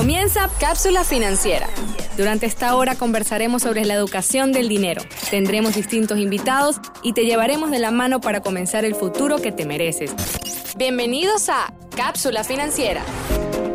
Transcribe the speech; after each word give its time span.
Comienza 0.00 0.48
Cápsula 0.58 1.04
Financiera. 1.04 1.68
Durante 2.16 2.46
esta 2.46 2.74
hora 2.74 2.94
conversaremos 2.94 3.60
sobre 3.60 3.84
la 3.84 3.92
educación 3.92 4.50
del 4.50 4.66
dinero. 4.66 5.02
Tendremos 5.30 5.74
distintos 5.74 6.18
invitados 6.18 6.80
y 7.02 7.12
te 7.12 7.26
llevaremos 7.26 7.70
de 7.70 7.80
la 7.80 7.90
mano 7.90 8.18
para 8.18 8.40
comenzar 8.40 8.86
el 8.86 8.94
futuro 8.94 9.36
que 9.42 9.52
te 9.52 9.66
mereces. 9.66 10.14
Bienvenidos 10.74 11.50
a 11.50 11.74
Cápsula 11.94 12.44
Financiera. 12.44 13.02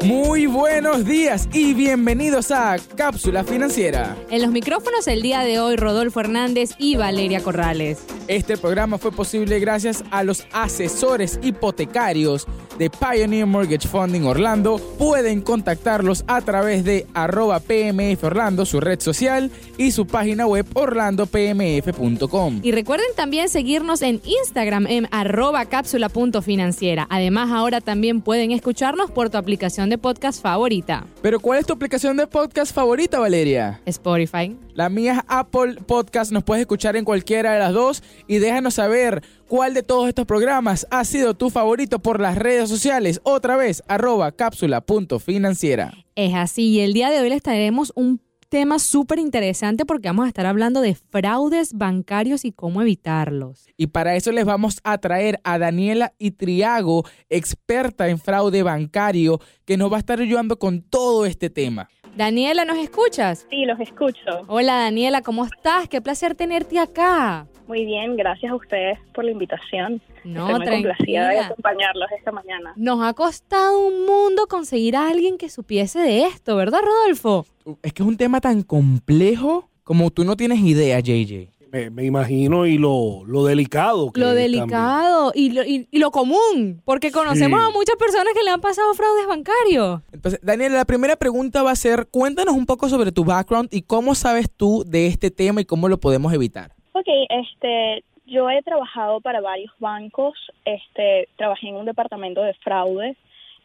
Muy 0.04 0.48
buenos 0.48 1.06
días 1.06 1.48
y 1.54 1.76
bienvenidos 1.76 2.49
a 2.49 2.78
Cápsula 2.96 3.44
Financiera. 3.44 4.17
En 4.31 4.42
los 4.42 4.49
micrófonos 4.49 5.07
el 5.07 5.21
día 5.21 5.42
de 5.42 5.60
hoy 5.60 5.76
Rodolfo 5.76 6.21
Hernández 6.21 6.71
y 6.79 6.96
Valeria 6.96 7.44
Corrales. 7.44 7.99
Este 8.28 8.57
programa 8.57 8.97
fue 8.97 9.12
posible 9.12 9.60
gracias 9.60 10.03
a 10.10 10.23
los 10.23 10.47
asesores 10.51 11.39
hipotecarios 11.44 12.47
de 12.78 12.89
Pioneer 12.89 13.46
Mortgage 13.46 13.87
Funding 13.87 14.23
Orlando. 14.23 14.78
Pueden 14.97 15.42
contactarlos 15.42 16.23
a 16.27 16.41
través 16.41 16.84
de 16.84 17.05
arroba 17.13 17.59
PMF 17.59 18.23
Orlando, 18.23 18.66
su 18.66 18.79
red 18.79 18.99
social, 18.99 19.52
y 19.77 19.91
su 19.91 20.07
página 20.07 20.47
web 20.47 20.66
orlandopmf.com. 20.73 22.59
Y 22.63 22.71
recuerden 22.71 23.07
también 23.16 23.49
seguirnos 23.49 24.02
en 24.02 24.21
Instagram 24.23 24.88
en 24.88 25.07
arroba 25.11 25.66
cápsula.financiera. 25.66 27.07
Además, 27.09 27.52
ahora 27.52 27.81
también 27.81 28.21
pueden 28.21 28.52
escucharnos 28.52 29.11
por 29.11 29.30
tu 29.30 29.38
aplicación 29.38 29.89
de 29.89 29.97
podcast 29.97 30.41
favorita. 30.41 31.05
Pero 31.21 31.39
¿cuál 31.39 31.59
es 31.59 31.66
tu 31.66 31.73
aplicación 31.73 32.17
de 32.17 32.27
podcast 32.27 32.73
favorita, 32.73 33.19
Valeria? 33.19 33.81
Spotify. 33.85 34.55
La 34.73 34.89
mía 34.89 35.13
es 35.13 35.19
Apple 35.27 35.75
Podcast. 35.88 36.31
Nos 36.31 36.44
puedes 36.44 36.61
escuchar 36.61 36.95
en 36.95 37.05
cualquiera 37.05 37.53
de 37.53 37.59
las 37.59 37.73
dos 37.73 38.03
y 38.27 38.39
déjanos 38.39 38.73
saber 38.75 39.23
cuál 39.48 39.73
de 39.73 39.84
todos 39.84 40.08
estos 40.08 40.26
programas 40.26 40.88
ha 40.90 41.04
sido 41.05 41.34
tu 41.34 41.49
favorito 41.49 41.99
por 41.99 42.20
las 42.20 42.38
redes 42.38 42.70
sociales. 42.70 43.22
Otra 43.23 43.58
vez, 43.58 43.84
arroba 43.88 44.31
cápsula.financiera. 44.31 45.94
Es 46.16 46.34
así, 46.34 46.70
y 46.70 46.80
el 46.80 46.94
día 46.94 47.09
de 47.09 47.20
hoy 47.20 47.30
les 47.30 47.41
traeremos 47.41 47.91
un 47.95 48.22
tema 48.50 48.80
súper 48.80 49.20
interesante 49.20 49.86
porque 49.86 50.08
vamos 50.08 50.25
a 50.25 50.28
estar 50.30 50.45
hablando 50.45 50.81
de 50.81 50.95
fraudes 50.95 51.73
bancarios 51.73 52.45
y 52.45 52.52
cómo 52.52 52.81
evitarlos. 52.81 53.67
Y 53.75 53.88
para 53.88 54.16
eso 54.16 54.31
les 54.31 54.45
vamos 54.45 54.80
a 54.84 54.97
traer 54.97 55.39
a 55.44 55.58
Daniela 55.58 56.14
Itriago, 56.19 57.03
experta 57.30 58.08
en 58.08 58.19
fraude 58.19 58.64
bancario, 58.64 59.41
que 59.66 59.78
nos 59.78 59.91
va 59.91 59.97
a 59.97 60.00
estar 60.00 60.22
ayudando 60.22 60.58
con 60.58 60.81
todo 60.81 61.25
este 61.25 61.50
tema. 61.50 61.89
Daniela, 62.16 62.63
¿nos 62.63 62.77
escuchas? 62.77 63.45
Sí, 63.49 63.66
los 63.66 63.77
escucho. 63.77 64.44
Hola 64.47 64.75
Daniela, 64.75 65.21
¿cómo 65.21 65.44
estás? 65.44 65.89
Qué 65.89 66.02
placer 66.02 66.33
tenerte 66.33 66.80
acá. 66.80 67.45
Muy 67.67 67.83
bien, 67.83 68.16
gracias 68.16 68.53
a 68.53 68.55
ustedes 68.55 68.97
por 69.13 69.25
la 69.25 69.31
invitación. 69.31 70.02
No, 70.23 70.47
Estoy 70.47 70.59
muy 70.59 70.83
complacida 70.83 71.30
de 71.30 71.39
acompañarlos 71.39 72.09
esta 72.17 72.31
mañana. 72.31 72.73
Nos 72.77 73.03
ha 73.03 73.13
costado 73.13 73.85
un 73.85 74.05
mundo 74.05 74.47
conseguir 74.47 74.95
a 74.95 75.09
alguien 75.09 75.38
que 75.38 75.49
supiese 75.49 75.99
de 75.99 76.23
esto, 76.23 76.55
¿verdad, 76.55 76.80
Rodolfo? 76.83 77.45
Es 77.83 77.91
que 77.91 78.03
es 78.03 78.07
un 78.07 78.16
tema 78.16 78.39
tan 78.39 78.63
complejo 78.63 79.69
como 79.83 80.09
tú 80.09 80.23
no 80.23 80.38
tienes 80.38 80.59
idea, 80.59 81.00
JJ. 81.02 81.50
Me, 81.76 81.90
me 81.90 82.04
imagino 82.06 82.66
y 82.66 82.78
lo, 82.78 83.23
lo 83.28 83.44
delicado. 83.44 84.12
que 84.14 84.22
Lo 84.22 84.34
delicado 84.34 85.34
y 85.36 85.52
lo, 85.52 85.64
y- 85.66 85.88
y 85.92 86.00
lo 86.00 86.09
común, 86.09 86.81
porque 86.86 87.12
conocemos 87.12 87.59
Sí. 87.59 87.66
a 87.68 87.70
muchas 87.72 87.98
personas 87.98 88.34
que 88.34 88.44
le 88.44 88.52
han 88.52 88.62
pasado 88.62 88.94
fraudes 88.94 89.28
bancarios. 89.28 90.02
Entonces, 90.14 90.40
Daniela, 90.42 90.78
la 90.78 90.86
primera 90.86 91.18
pregunta 91.18 91.64
va 91.64 91.72
a 91.72 91.76
ser, 91.76 92.08
cuéntanos 92.09 92.56
un 92.56 92.66
poco 92.66 92.88
sobre 92.88 93.12
tu 93.12 93.26
background 93.26 93.68
y 93.73 93.81
cómo 93.81 94.16
sabes 94.16 94.50
tú 94.50 94.86
de 94.88 95.08
este 95.08 95.31
tema 95.31 95.59
y 95.59 95.66
cómo 95.66 95.90
lo 95.90 95.98
podemos 96.00 96.31
evitar. 96.34 96.72
Ok, 96.94 97.08
este, 97.30 98.06
yo 98.26 98.50
he 98.50 98.62
trabajado 98.64 99.20
para 99.20 99.42
varios 99.42 99.73
bancos, 99.80 100.34
este, 100.64 101.28
trabajé 101.36 101.68
en 101.68 101.76
un 101.76 101.86
departamento 101.86 102.42
de 102.42 102.53
fraude, 102.64 103.18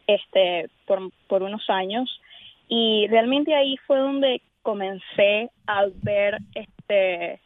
este, 0.07 0.69
por, 0.85 0.99
por 1.29 1.43
unos 1.43 1.63
años 1.69 2.09
y 2.67 3.07
realmente 3.07 3.55
ahí 3.55 3.77
fue 3.87 3.97
donde 3.99 4.41
comencé 4.63 5.49
a 5.65 5.85
ver, 6.03 6.37
este, 6.55 7.39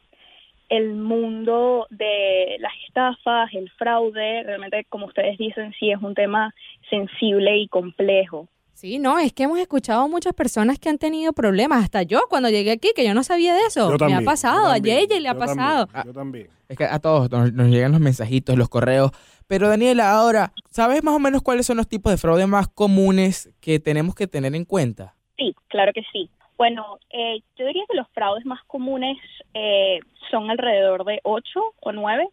el 0.68 0.94
mundo 0.94 1.86
de 1.90 2.56
las 2.60 2.72
estafas, 2.86 3.52
el 3.54 3.70
fraude, 3.70 4.42
realmente 4.42 4.84
como 4.88 5.06
ustedes 5.06 5.38
dicen, 5.38 5.72
sí 5.78 5.90
es 5.90 6.02
un 6.02 6.14
tema 6.14 6.54
sensible 6.90 7.56
y 7.58 7.68
complejo. 7.68 8.48
Sí, 8.72 8.98
no, 8.98 9.18
es 9.18 9.32
que 9.32 9.44
hemos 9.44 9.58
escuchado 9.58 10.02
a 10.02 10.08
muchas 10.08 10.34
personas 10.34 10.78
que 10.78 10.90
han 10.90 10.98
tenido 10.98 11.32
problemas, 11.32 11.82
hasta 11.82 12.02
yo 12.02 12.20
cuando 12.28 12.50
llegué 12.50 12.72
aquí, 12.72 12.90
que 12.94 13.06
yo 13.06 13.14
no 13.14 13.22
sabía 13.22 13.54
de 13.54 13.60
eso. 13.62 13.96
Yo 13.96 14.06
Me 14.06 14.14
ha 14.14 14.20
yo 14.20 14.24
pasado, 14.26 14.66
a 14.66 14.76
JJ 14.76 15.18
le 15.20 15.28
ha 15.30 15.32
yo 15.32 15.38
pasado. 15.38 15.86
también, 15.86 16.06
yo 16.06 16.12
también. 16.12 16.48
Es 16.68 16.76
que 16.76 16.84
a 16.84 16.98
todos 16.98 17.30
nos, 17.30 17.52
nos 17.54 17.68
llegan 17.68 17.92
los 17.92 18.00
mensajitos, 18.02 18.58
los 18.58 18.68
correos. 18.68 19.12
Pero 19.46 19.68
Daniela, 19.68 20.10
ahora, 20.10 20.52
¿sabes 20.70 21.02
más 21.02 21.14
o 21.14 21.18
menos 21.18 21.40
cuáles 21.40 21.64
son 21.64 21.78
los 21.78 21.88
tipos 21.88 22.12
de 22.12 22.18
fraude 22.18 22.46
más 22.46 22.68
comunes 22.68 23.50
que 23.60 23.80
tenemos 23.80 24.14
que 24.14 24.26
tener 24.26 24.54
en 24.54 24.66
cuenta? 24.66 25.14
Sí, 25.38 25.54
claro 25.68 25.92
que 25.94 26.02
sí. 26.12 26.28
Bueno, 26.56 26.98
eh, 27.10 27.40
yo 27.56 27.66
diría 27.66 27.84
que 27.88 27.96
los 27.96 28.08
fraudes 28.08 28.46
más 28.46 28.62
comunes 28.64 29.18
eh, 29.52 30.00
son 30.30 30.50
alrededor 30.50 31.04
de 31.04 31.20
ocho 31.22 31.74
o 31.80 31.92
nueve. 31.92 32.28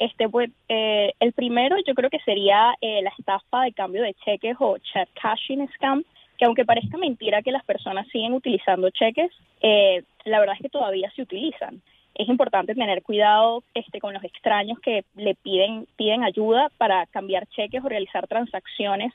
Este, 0.00 0.28
pues, 0.28 0.50
eh, 0.68 1.12
el 1.20 1.32
primero 1.32 1.76
yo 1.86 1.94
creo 1.94 2.10
que 2.10 2.20
sería 2.20 2.74
eh, 2.80 3.02
la 3.02 3.12
estafa 3.18 3.62
de 3.62 3.72
cambio 3.72 4.02
de 4.02 4.14
cheques 4.14 4.56
o 4.58 4.78
check 4.78 5.08
cashing 5.20 5.68
scam, 5.74 6.02
que 6.38 6.46
aunque 6.46 6.64
parezca 6.64 6.96
mentira 6.96 7.42
que 7.42 7.52
las 7.52 7.64
personas 7.64 8.08
siguen 8.08 8.32
utilizando 8.32 8.88
cheques, 8.90 9.30
eh, 9.60 10.02
la 10.24 10.40
verdad 10.40 10.56
es 10.56 10.62
que 10.62 10.70
todavía 10.70 11.10
se 11.14 11.22
utilizan. 11.22 11.82
Es 12.14 12.28
importante 12.28 12.74
tener 12.74 13.02
cuidado 13.02 13.62
este, 13.74 14.00
con 14.00 14.14
los 14.14 14.24
extraños 14.24 14.80
que 14.80 15.04
le 15.14 15.34
piden, 15.34 15.86
piden 15.96 16.24
ayuda 16.24 16.70
para 16.78 17.06
cambiar 17.06 17.46
cheques 17.48 17.84
o 17.84 17.88
realizar 17.88 18.26
transacciones 18.26 19.12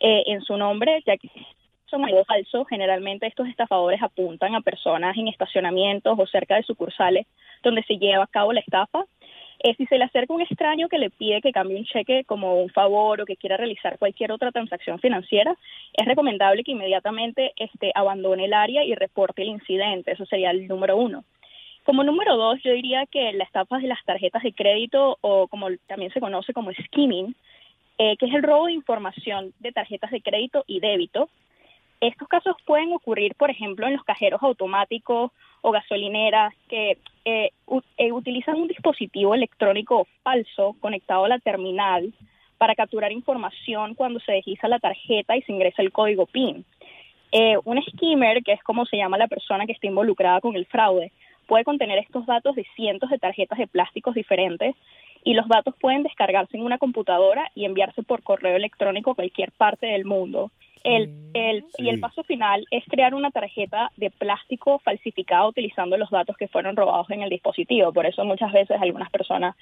eh, 0.00 0.22
en 0.26 0.40
su 0.42 0.56
nombre, 0.56 1.02
ya 1.04 1.16
que 1.16 1.28
son 1.90 2.04
algo 2.04 2.24
falso. 2.24 2.64
Generalmente 2.64 3.26
estos 3.26 3.48
estafadores 3.48 4.02
apuntan 4.02 4.54
a 4.54 4.60
personas 4.60 5.16
en 5.16 5.28
estacionamientos 5.28 6.18
o 6.18 6.26
cerca 6.26 6.56
de 6.56 6.62
sucursales 6.62 7.26
donde 7.62 7.82
se 7.82 7.98
lleva 7.98 8.24
a 8.24 8.28
cabo 8.28 8.52
la 8.52 8.60
estafa. 8.60 9.04
Eh, 9.60 9.74
si 9.74 9.86
se 9.86 9.98
le 9.98 10.04
acerca 10.04 10.32
un 10.32 10.40
extraño 10.40 10.88
que 10.88 10.98
le 10.98 11.10
pide 11.10 11.40
que 11.40 11.50
cambie 11.50 11.76
un 11.76 11.84
cheque 11.84 12.22
como 12.24 12.62
un 12.62 12.70
favor 12.70 13.20
o 13.20 13.26
que 13.26 13.36
quiera 13.36 13.56
realizar 13.56 13.98
cualquier 13.98 14.30
otra 14.30 14.52
transacción 14.52 15.00
financiera, 15.00 15.56
es 15.92 16.06
recomendable 16.06 16.62
que 16.62 16.72
inmediatamente 16.72 17.52
este, 17.56 17.90
abandone 17.94 18.44
el 18.44 18.54
área 18.54 18.84
y 18.84 18.94
reporte 18.94 19.42
el 19.42 19.48
incidente. 19.48 20.12
Eso 20.12 20.26
sería 20.26 20.52
el 20.52 20.68
número 20.68 20.96
uno. 20.96 21.24
Como 21.82 22.04
número 22.04 22.36
dos, 22.36 22.62
yo 22.62 22.72
diría 22.72 23.06
que 23.06 23.32
la 23.32 23.44
estafa 23.44 23.78
de 23.78 23.88
las 23.88 24.04
tarjetas 24.04 24.42
de 24.42 24.52
crédito 24.52 25.18
o 25.22 25.48
como 25.48 25.68
también 25.86 26.12
se 26.12 26.20
conoce 26.20 26.52
como 26.52 26.70
skimming, 26.72 27.34
eh, 27.96 28.16
que 28.16 28.26
es 28.26 28.34
el 28.34 28.42
robo 28.44 28.66
de 28.66 28.74
información 28.74 29.52
de 29.58 29.72
tarjetas 29.72 30.12
de 30.12 30.20
crédito 30.20 30.64
y 30.68 30.78
débito. 30.78 31.28
Estos 32.00 32.28
casos 32.28 32.56
pueden 32.64 32.92
ocurrir, 32.92 33.34
por 33.34 33.50
ejemplo, 33.50 33.86
en 33.86 33.94
los 33.94 34.04
cajeros 34.04 34.42
automáticos 34.42 35.32
o 35.62 35.70
gasolineras 35.72 36.54
que 36.68 36.98
eh, 37.24 37.50
eh, 37.96 38.12
utilizan 38.12 38.56
un 38.56 38.68
dispositivo 38.68 39.34
electrónico 39.34 40.06
falso 40.22 40.76
conectado 40.80 41.24
a 41.24 41.28
la 41.28 41.38
terminal 41.40 42.12
para 42.56 42.74
capturar 42.74 43.10
información 43.12 43.94
cuando 43.94 44.20
se 44.20 44.32
desliza 44.32 44.68
la 44.68 44.78
tarjeta 44.78 45.36
y 45.36 45.42
se 45.42 45.52
ingresa 45.52 45.82
el 45.82 45.92
código 45.92 46.26
PIN. 46.26 46.64
Eh, 47.32 47.56
un 47.64 47.82
skimmer, 47.82 48.42
que 48.42 48.52
es 48.52 48.62
como 48.62 48.86
se 48.86 48.96
llama 48.96 49.18
la 49.18 49.28
persona 49.28 49.66
que 49.66 49.72
está 49.72 49.86
involucrada 49.86 50.40
con 50.40 50.56
el 50.56 50.66
fraude, 50.66 51.12
puede 51.46 51.64
contener 51.64 51.98
estos 51.98 52.26
datos 52.26 52.54
de 52.54 52.66
cientos 52.76 53.10
de 53.10 53.18
tarjetas 53.18 53.58
de 53.58 53.66
plásticos 53.66 54.14
diferentes 54.14 54.74
y 55.24 55.34
los 55.34 55.48
datos 55.48 55.74
pueden 55.80 56.04
descargarse 56.04 56.56
en 56.56 56.62
una 56.62 56.78
computadora 56.78 57.50
y 57.54 57.64
enviarse 57.64 58.02
por 58.02 58.22
correo 58.22 58.56
electrónico 58.56 59.10
a 59.10 59.14
cualquier 59.14 59.52
parte 59.52 59.86
del 59.86 60.04
mundo. 60.04 60.50
El, 60.84 61.10
el- 61.34 61.64
Y 61.78 61.88
el 61.88 62.00
paso 62.00 62.22
final 62.24 62.64
es 62.70 62.84
crear 62.88 63.14
una 63.14 63.30
tarjeta 63.30 63.90
de 63.96 64.10
plástico 64.10 64.78
falsificada 64.84 65.46
utilizando 65.46 65.96
los 65.96 66.10
datos 66.10 66.36
que 66.36 66.48
fueron 66.48 66.76
robados 66.76 67.10
en 67.10 67.22
el 67.22 67.30
dispositivo. 67.30 67.92
Por 67.92 68.06
eso 68.06 68.24
muchas 68.24 68.52
veces 68.52 68.76
algunas 68.80 69.10
personas 69.10 69.56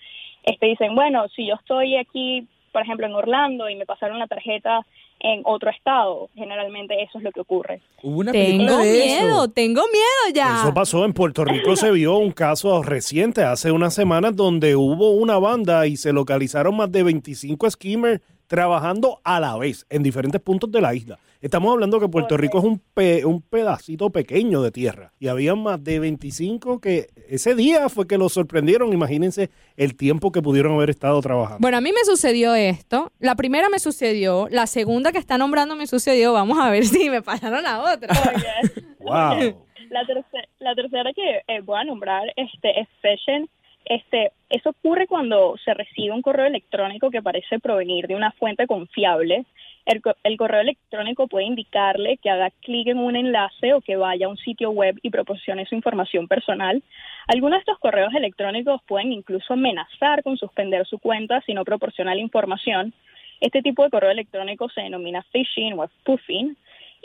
este, 0.45 0.67
dicen, 0.67 0.95
bueno, 0.95 1.27
si 1.35 1.47
yo 1.47 1.55
estoy 1.55 1.97
aquí, 1.97 2.47
por 2.73 2.83
ejemplo, 2.83 3.07
en 3.07 3.15
Orlando 3.15 3.69
y 3.69 3.75
me 3.77 3.87
pasaron 3.87 4.19
la 4.19 4.27
tarjeta 4.27 4.81
en 5.19 5.41
otro 5.45 5.71
estado, 5.71 6.29
generalmente 6.35 7.03
eso 7.03 7.17
es 7.19 7.25
lo 7.25 7.33
que 7.33 7.41
ocurre. 7.41 7.81
Hubo 8.03 8.19
una 8.21 8.33
película 8.33 8.67
Tengo 8.69 8.83
de 8.85 8.93
miedo, 8.93 9.29
eso. 9.45 9.49
tengo 9.49 9.81
miedo 9.91 10.35
ya. 10.35 10.61
Eso 10.61 10.75
pasó 10.75 11.05
en 11.07 11.15
Puerto 11.15 11.43
Rico, 11.45 11.75
se 11.75 11.91
vio 11.91 12.19
un 12.19 12.33
caso 12.33 12.83
reciente 12.83 13.43
hace 13.43 13.73
unas 13.73 13.95
semanas 13.95 14.37
donde 14.37 14.77
hubo 14.77 15.13
una 15.13 15.39
banda 15.39 15.87
y 15.87 15.97
se 15.97 16.13
localizaron 16.13 16.77
más 16.77 16.93
de 16.93 17.03
25 17.03 17.71
skimmers 17.71 18.21
trabajando 18.47 19.21
a 19.25 19.41
la 19.41 19.57
vez 19.57 19.87
en 19.91 20.03
diferentes 20.03 20.41
puntos 20.41 20.71
de 20.71 20.81
la 20.81 20.95
isla. 20.95 21.19
Estamos 21.41 21.71
hablando 21.73 22.01
que 22.01 22.09
Puerto 22.09 22.37
Rico 22.37 22.59
es 22.59 22.65
un, 22.65 22.81
pe- 22.95 23.25
un 23.25 23.43
pedacito 23.43 24.11
pequeño 24.11 24.63
de 24.63 24.71
tierra 24.73 25.13
y 25.21 25.29
había 25.29 25.55
más 25.55 25.83
de 25.85 26.01
25 26.01 26.81
que 26.81 27.09
ese 27.29 27.55
día 27.55 27.89
fue 27.89 28.07
que 28.07 28.17
los 28.19 28.33
sorprendieron. 28.33 28.93
Imagínense 28.93 29.51
el 29.77 29.95
tiempo 29.97 30.33
que 30.33 30.41
pudieron 30.43 30.73
haber 30.75 30.91
estado 30.91 31.21
trabajando. 31.21 31.59
Bueno, 31.61 31.77
a 31.77 31.81
mí 31.81 31.93
me 31.93 32.05
sucedió 32.05 32.55
esto. 32.55 33.13
La 33.21 33.35
primera 33.37 33.69
me 33.69 33.79
sucedió, 33.79 34.49
la 34.51 34.67
segunda 34.67 35.13
que 35.13 35.19
está 35.19 35.37
nombrando 35.39 35.77
me 35.77 35.87
sucedió. 35.87 36.33
Vamos 36.33 36.59
a 36.59 36.71
ver 36.71 36.85
si 36.87 37.11
me 37.11 37.21
pasaron 37.23 37.63
la 37.63 37.81
otra. 37.95 38.09
¡Wow! 39.01 39.63
La, 39.91 40.03
terce- 40.05 40.49
la 40.59 40.75
tercera 40.75 41.13
que 41.15 41.43
eh, 41.47 41.61
voy 41.63 41.79
a 41.79 41.85
nombrar 41.85 42.23
este, 42.37 42.81
es 42.81 42.89
phishing. 43.03 43.49
Este, 43.89 44.33
eso 44.51 44.71
ocurre 44.71 45.07
cuando 45.07 45.57
se 45.65 45.73
recibe 45.73 46.13
un 46.13 46.21
correo 46.23 46.47
electrónico 46.47 47.11
que 47.11 47.23
parece 47.23 47.61
provenir 47.61 48.09
de 48.09 48.17
una 48.17 48.33
fuente 48.33 48.67
confiable 48.67 49.45
El, 49.87 50.03
co- 50.03 50.17
el 50.25 50.37
correo 50.37 50.61
electrónico 50.63 51.29
puede 51.29 51.47
indicarle 51.47 52.17
que 52.17 52.29
haga 52.29 52.51
clic 52.63 52.89
en 52.89 52.99
un 52.99 53.15
enlace 53.15 53.73
o 53.75 53.81
que 53.81 53.95
vaya 53.97 54.27
a 54.27 54.29
un 54.29 54.37
sitio 54.39 54.71
web 54.71 54.99
y 55.03 55.11
proporcione 55.11 55.65
su 55.67 55.77
información 55.77 56.27
personal. 56.27 56.83
Algunos 57.29 57.59
de 57.59 57.61
estos 57.61 57.79
correos 57.79 58.13
electrónicos 58.13 58.83
pueden 58.89 59.13
incluso 59.13 59.53
amenazar 59.53 60.25
con 60.25 60.37
suspender 60.37 60.85
su 60.87 60.99
cuenta 60.99 61.41
si 61.43 61.55
no 61.55 61.65
proporciona 61.65 62.13
la 62.17 62.21
información. 62.21 62.93
Este 63.41 63.63
tipo 63.63 63.85
de 63.85 63.91
correo 63.91 64.11
electrónico 64.11 64.69
se 64.71 64.81
denomina 64.81 65.23
phishing 65.31 65.79
o 65.79 65.87
spoofing 65.87 66.57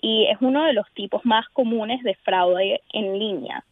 y 0.01 0.25
es 0.25 0.37
uno 0.41 0.65
de 0.65 0.73
los 0.73 0.87
tipos 0.95 1.23
más 1.25 1.47
comunes 1.49 2.01
de 2.01 2.15
fraude 2.15 2.81
en 2.91 3.19
línea. 3.19 3.63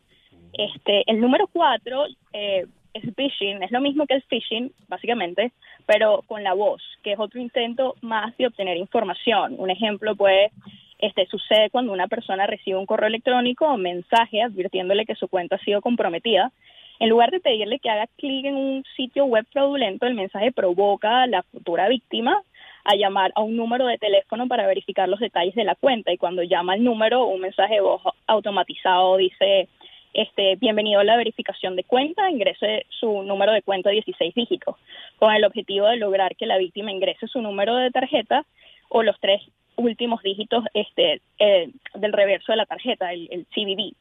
Este, 0.54 1.04
el 1.08 1.20
número 1.20 1.48
cuatro 1.48 2.06
eh, 2.34 2.66
es 2.94 3.04
phishing, 3.16 3.64
es 3.64 3.72
lo 3.72 3.82
mismo 3.82 4.06
que 4.06 4.16
el 4.16 4.24
phishing, 4.24 4.72
básicamente, 4.88 5.52
pero 5.86 6.24
con 6.28 6.44
la 6.44 6.54
voz, 6.54 6.82
que 7.04 7.14
es 7.14 7.20
otro 7.20 7.40
intento 7.40 7.96
más 8.02 8.36
de 8.38 8.48
obtener 8.48 8.78
información. 8.78 9.56
Un 9.58 9.70
ejemplo 9.70 10.16
puede 10.16 10.52
este, 11.00 11.26
sucede 11.28 11.70
cuando 11.70 11.94
una 11.94 12.08
persona 12.08 12.46
recibe 12.46 12.78
un 12.78 12.86
correo 12.86 13.08
electrónico 13.08 13.66
o 13.66 13.78
mensaje 13.78 14.42
advirtiéndole 14.42 15.06
que 15.06 15.16
su 15.16 15.28
cuenta 15.28 15.56
ha 15.56 15.60
sido 15.60 15.82
comprometida. 15.82 16.52
En 17.00 17.08
lugar 17.08 17.32
de 17.32 17.40
pedirle 17.40 17.80
que 17.80 17.90
haga 17.90 18.08
clic 18.18 18.46
en 18.46 18.56
un 18.56 18.84
sitio 18.98 19.24
web 19.24 19.46
fraudulento, 19.52 20.06
el 20.06 20.16
mensaje 20.16 20.52
provoca 20.52 21.24
a 21.24 21.28
la 21.28 21.44
futura 21.44 21.88
víctima 21.88 22.44
a 22.84 22.96
llamar 22.96 23.32
a 23.36 23.42
un 23.42 23.56
número 23.56 23.88
de 23.88 23.98
teléfono 23.98 24.48
para 24.48 24.68
verificar 24.68 25.08
los 25.08 25.20
detalles 25.22 25.56
de 25.56 25.64
la 25.64 25.76
cuenta 25.76 26.12
y 26.12 26.18
cuando 26.18 26.44
llama 26.44 26.74
al 26.74 26.84
número, 26.84 27.26
un 27.26 27.40
mensaje 27.42 27.76
de 27.76 27.82
voz 27.82 28.02
automatizado 28.28 29.16
dice 29.18 29.70
este, 30.14 30.56
bienvenido 30.56 31.00
a 31.00 31.04
la 31.04 31.18
verificación 31.18 31.76
de 31.76 31.84
cuenta, 31.84 32.30
ingrese 32.30 32.86
su 32.90 33.24
número 33.24 33.52
de 33.52 33.62
cuenta 33.62 33.90
16 33.90 34.34
dígitos, 34.34 34.76
con 35.18 35.34
el 35.34 35.46
objetivo 35.46 35.88
de 35.88 35.98
lograr 35.98 36.36
que 36.36 36.46
la 36.46 36.58
víctima 36.58 36.92
ingrese 36.92 37.28
su 37.28 37.42
número 37.42 37.76
de 37.76 37.92
tarjeta 37.92 38.46
o 38.90 39.04
los 39.04 39.20
tres 39.20 39.42
últimos 39.76 40.22
dígitos 40.24 40.66
este, 40.74 41.22
eh, 41.40 41.70
del 41.96 42.14
reverso 42.14 42.52
de 42.52 42.58
la 42.58 42.66
tarjeta, 42.66 43.14
el, 43.14 43.28
el 43.32 43.46
CVV. 43.48 43.94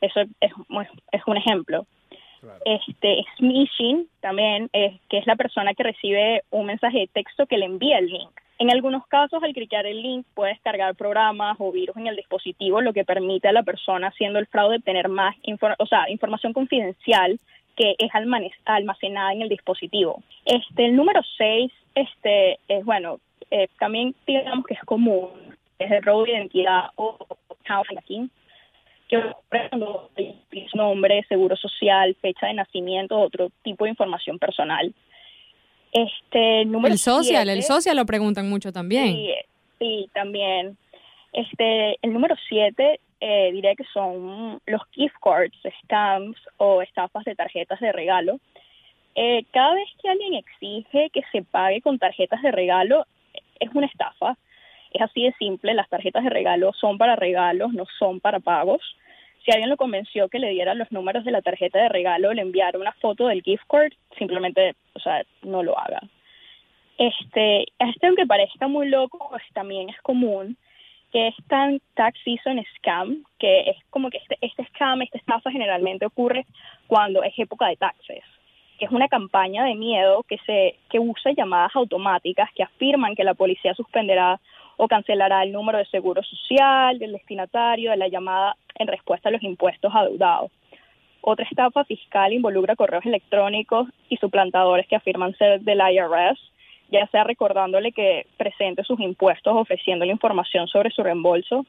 Eso 0.00 0.20
es, 0.20 0.52
es 1.12 1.22
un 1.26 1.36
ejemplo. 1.36 1.86
Este, 2.64 3.24
smishing 3.38 4.08
también, 4.20 4.68
es, 4.72 5.00
que 5.08 5.18
es 5.18 5.26
la 5.26 5.36
persona 5.36 5.74
que 5.74 5.82
recibe 5.82 6.42
un 6.50 6.66
mensaje 6.66 7.00
de 7.00 7.06
texto 7.08 7.46
que 7.46 7.58
le 7.58 7.66
envía 7.66 7.98
el 7.98 8.06
link. 8.06 8.30
En 8.58 8.70
algunos 8.70 9.06
casos, 9.06 9.42
al 9.42 9.52
clicar 9.52 9.86
el 9.86 10.02
link, 10.02 10.26
puede 10.34 10.52
descargar 10.52 10.94
programas 10.94 11.56
o 11.58 11.72
virus 11.72 11.96
en 11.96 12.06
el 12.06 12.16
dispositivo, 12.16 12.80
lo 12.80 12.94
que 12.94 13.04
permite 13.04 13.48
a 13.48 13.52
la 13.52 13.62
persona 13.62 14.08
haciendo 14.08 14.38
el 14.38 14.46
fraude 14.46 14.80
tener 14.80 15.08
más 15.08 15.36
infor 15.42 15.74
o 15.78 15.86
sea, 15.86 16.08
información 16.08 16.52
confidencial 16.52 17.38
que 17.76 17.94
es 17.98 18.10
almacenada 18.64 19.32
en 19.32 19.42
el 19.42 19.50
dispositivo. 19.50 20.22
Este, 20.46 20.86
el 20.86 20.96
número 20.96 21.20
6 21.36 21.70
este, 21.94 22.58
es, 22.68 22.84
bueno, 22.84 23.20
eh, 23.50 23.68
también 23.78 24.14
digamos 24.26 24.64
que 24.64 24.74
es 24.74 24.80
común, 24.80 25.28
es 25.78 25.90
el 25.90 26.02
robo 26.02 26.24
de 26.24 26.32
identidad 26.32 26.84
o 26.96 27.18
hacking, 27.64 28.30
que 29.08 29.22
cuando 29.50 30.10
nombre, 30.74 31.24
seguro 31.28 31.56
social, 31.56 32.16
fecha 32.20 32.46
de 32.46 32.54
nacimiento, 32.54 33.18
otro 33.18 33.50
tipo 33.62 33.84
de 33.84 33.90
información 33.90 34.38
personal. 34.38 34.92
Este, 35.96 36.64
número 36.66 36.92
el 36.92 36.98
social, 36.98 37.44
siete, 37.44 37.52
el 37.52 37.62
social 37.62 37.96
lo 37.96 38.04
preguntan 38.04 38.48
mucho 38.50 38.72
también. 38.72 39.14
Sí, 39.14 39.34
sí 39.78 40.10
también. 40.12 40.76
Este, 41.32 41.96
el 42.02 42.12
número 42.12 42.34
7 42.48 43.00
eh, 43.20 43.50
diré 43.52 43.76
que 43.76 43.84
son 43.92 44.60
los 44.66 44.82
gift 44.92 45.16
cards, 45.22 45.56
scams 45.82 46.36
o 46.58 46.82
estafas 46.82 47.24
de 47.24 47.34
tarjetas 47.34 47.80
de 47.80 47.92
regalo. 47.92 48.40
Eh, 49.14 49.44
cada 49.52 49.74
vez 49.74 49.88
que 50.00 50.08
alguien 50.08 50.34
exige 50.34 51.10
que 51.10 51.22
se 51.32 51.42
pague 51.42 51.80
con 51.80 51.98
tarjetas 51.98 52.42
de 52.42 52.52
regalo, 52.52 53.06
es 53.60 53.70
una 53.74 53.86
estafa. 53.86 54.36
Es 54.92 55.02
así 55.02 55.24
de 55.24 55.34
simple, 55.38 55.74
las 55.74 55.88
tarjetas 55.88 56.24
de 56.24 56.30
regalo 56.30 56.72
son 56.74 56.98
para 56.98 57.16
regalos, 57.16 57.72
no 57.72 57.84
son 57.98 58.20
para 58.20 58.40
pagos. 58.40 58.82
Si 59.46 59.52
alguien 59.52 59.70
lo 59.70 59.76
convenció 59.76 60.28
que 60.28 60.40
le 60.40 60.50
diera 60.50 60.74
los 60.74 60.90
números 60.90 61.24
de 61.24 61.30
la 61.30 61.40
tarjeta 61.40 61.78
de 61.78 61.88
regalo, 61.88 62.34
le 62.34 62.42
enviara 62.42 62.80
una 62.80 62.90
foto 62.94 63.28
del 63.28 63.42
gift 63.42 63.62
card, 63.70 63.92
simplemente, 64.18 64.74
o 64.94 64.98
sea, 64.98 65.22
no 65.42 65.62
lo 65.62 65.78
haga. 65.78 66.00
Este, 66.98 67.66
este 67.78 68.06
aunque 68.08 68.26
parezca 68.26 68.66
muy 68.66 68.88
loco, 68.88 69.28
pues 69.30 69.44
también 69.54 69.88
es 69.88 70.00
común 70.02 70.56
que 71.12 71.28
es 71.28 71.34
tan 71.46 71.80
tax 71.94 72.18
season 72.24 72.60
scam, 72.76 73.22
que 73.38 73.70
es 73.70 73.76
como 73.90 74.10
que 74.10 74.18
este, 74.18 74.36
este 74.40 74.66
scam, 74.70 75.00
esta 75.02 75.18
estafa 75.18 75.52
generalmente 75.52 76.04
ocurre 76.04 76.44
cuando 76.88 77.22
es 77.22 77.32
época 77.38 77.68
de 77.68 77.76
taxes 77.76 78.24
que 78.78 78.84
es 78.84 78.90
una 78.90 79.08
campaña 79.08 79.64
de 79.64 79.74
miedo 79.74 80.22
que 80.24 80.38
se 80.44 80.76
que 80.90 80.98
usa 80.98 81.32
llamadas 81.32 81.74
automáticas 81.74 82.50
que 82.54 82.62
afirman 82.62 83.14
que 83.14 83.24
la 83.24 83.34
policía 83.34 83.74
suspenderá 83.74 84.40
o 84.76 84.88
cancelará 84.88 85.42
el 85.42 85.52
número 85.52 85.78
de 85.78 85.86
seguro 85.86 86.22
social 86.22 86.98
del 86.98 87.12
destinatario 87.12 87.90
de 87.90 87.96
la 87.96 88.08
llamada 88.08 88.56
en 88.74 88.88
respuesta 88.88 89.28
a 89.28 89.32
los 89.32 89.42
impuestos 89.42 89.92
adeudados. 89.94 90.50
Otra 91.20 91.44
estafa 91.44 91.84
fiscal 91.84 92.32
involucra 92.32 92.76
correos 92.76 93.04
electrónicos 93.04 93.88
y 94.08 94.16
suplantadores 94.16 94.86
que 94.86 94.96
afirman 94.96 95.36
ser 95.36 95.60
del 95.60 95.80
IRS, 95.80 96.38
ya 96.90 97.06
sea 97.08 97.24
recordándole 97.24 97.90
que 97.92 98.26
presente 98.36 98.84
sus 98.84 99.00
impuestos 99.00 99.56
ofreciéndole 99.56 100.12
información 100.12 100.68
sobre 100.68 100.90
su 100.90 101.02
reembolso. 101.02 101.66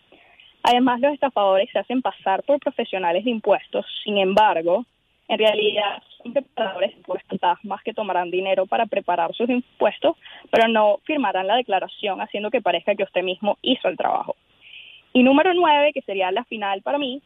Además, 0.61 0.99
los 0.99 1.13
estafadores 1.13 1.69
se 1.71 1.79
hacen 1.79 2.01
pasar 2.01 2.43
por 2.43 2.59
profesionales 2.59 3.23
de 3.23 3.31
impuestos, 3.31 3.85
sin 4.03 4.17
embargo, 4.17 4.85
en 5.27 5.39
realidad 5.39 6.03
preparadores 6.33 6.91
de 6.91 6.97
impuestos 6.97 7.39
más 7.63 7.83
que 7.83 7.93
tomarán 7.93 8.31
dinero 8.31 8.65
para 8.65 8.85
preparar 8.85 9.33
sus 9.33 9.49
impuestos, 9.49 10.15
pero 10.51 10.67
no 10.67 10.99
firmarán 11.03 11.47
la 11.47 11.55
declaración 11.55 12.21
haciendo 12.21 12.51
que 12.51 12.61
parezca 12.61 12.95
que 12.95 13.03
usted 13.03 13.23
mismo 13.23 13.57
hizo 13.61 13.87
el 13.87 13.97
trabajo. 13.97 14.35
Y 15.13 15.23
número 15.23 15.53
nueve, 15.53 15.93
que 15.93 16.01
sería 16.01 16.31
la 16.31 16.43
final 16.45 16.81
para 16.81 16.97
mí, 16.97 17.21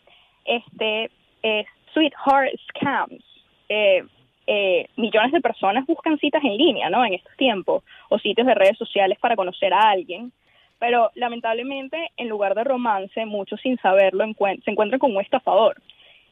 este 0.46 1.12
es 1.42 1.66
Sweetheart 1.94 2.54
Scams. 2.70 3.24
Eh, 3.70 4.04
eh, 4.48 4.88
millones 4.98 5.32
de 5.32 5.42
personas 5.42 5.86
buscan 5.86 6.18
citas 6.18 6.44
en 6.44 6.58
línea, 6.58 6.90
¿no? 6.90 7.06
En 7.06 7.14
estos 7.14 7.36
tiempos, 7.38 7.84
o 8.10 8.20
sitios 8.20 8.48
de 8.48 8.56
redes 8.56 8.78
sociales 8.78 9.18
para 9.20 9.36
conocer 9.36 9.74
a 9.74 9.90
alguien. 9.90 10.32
Pero 10.80 11.12
lamentablemente, 11.16 12.10
en 12.18 12.28
lugar 12.28 12.56
de 12.56 12.64
romance, 12.64 13.26
muchos 13.26 13.62
sin 13.62 13.78
saberlo 13.78 14.26
se 14.66 14.72
encuentran 14.72 15.00
con 15.00 15.16
un 15.16 15.22
estafador. 15.22 15.76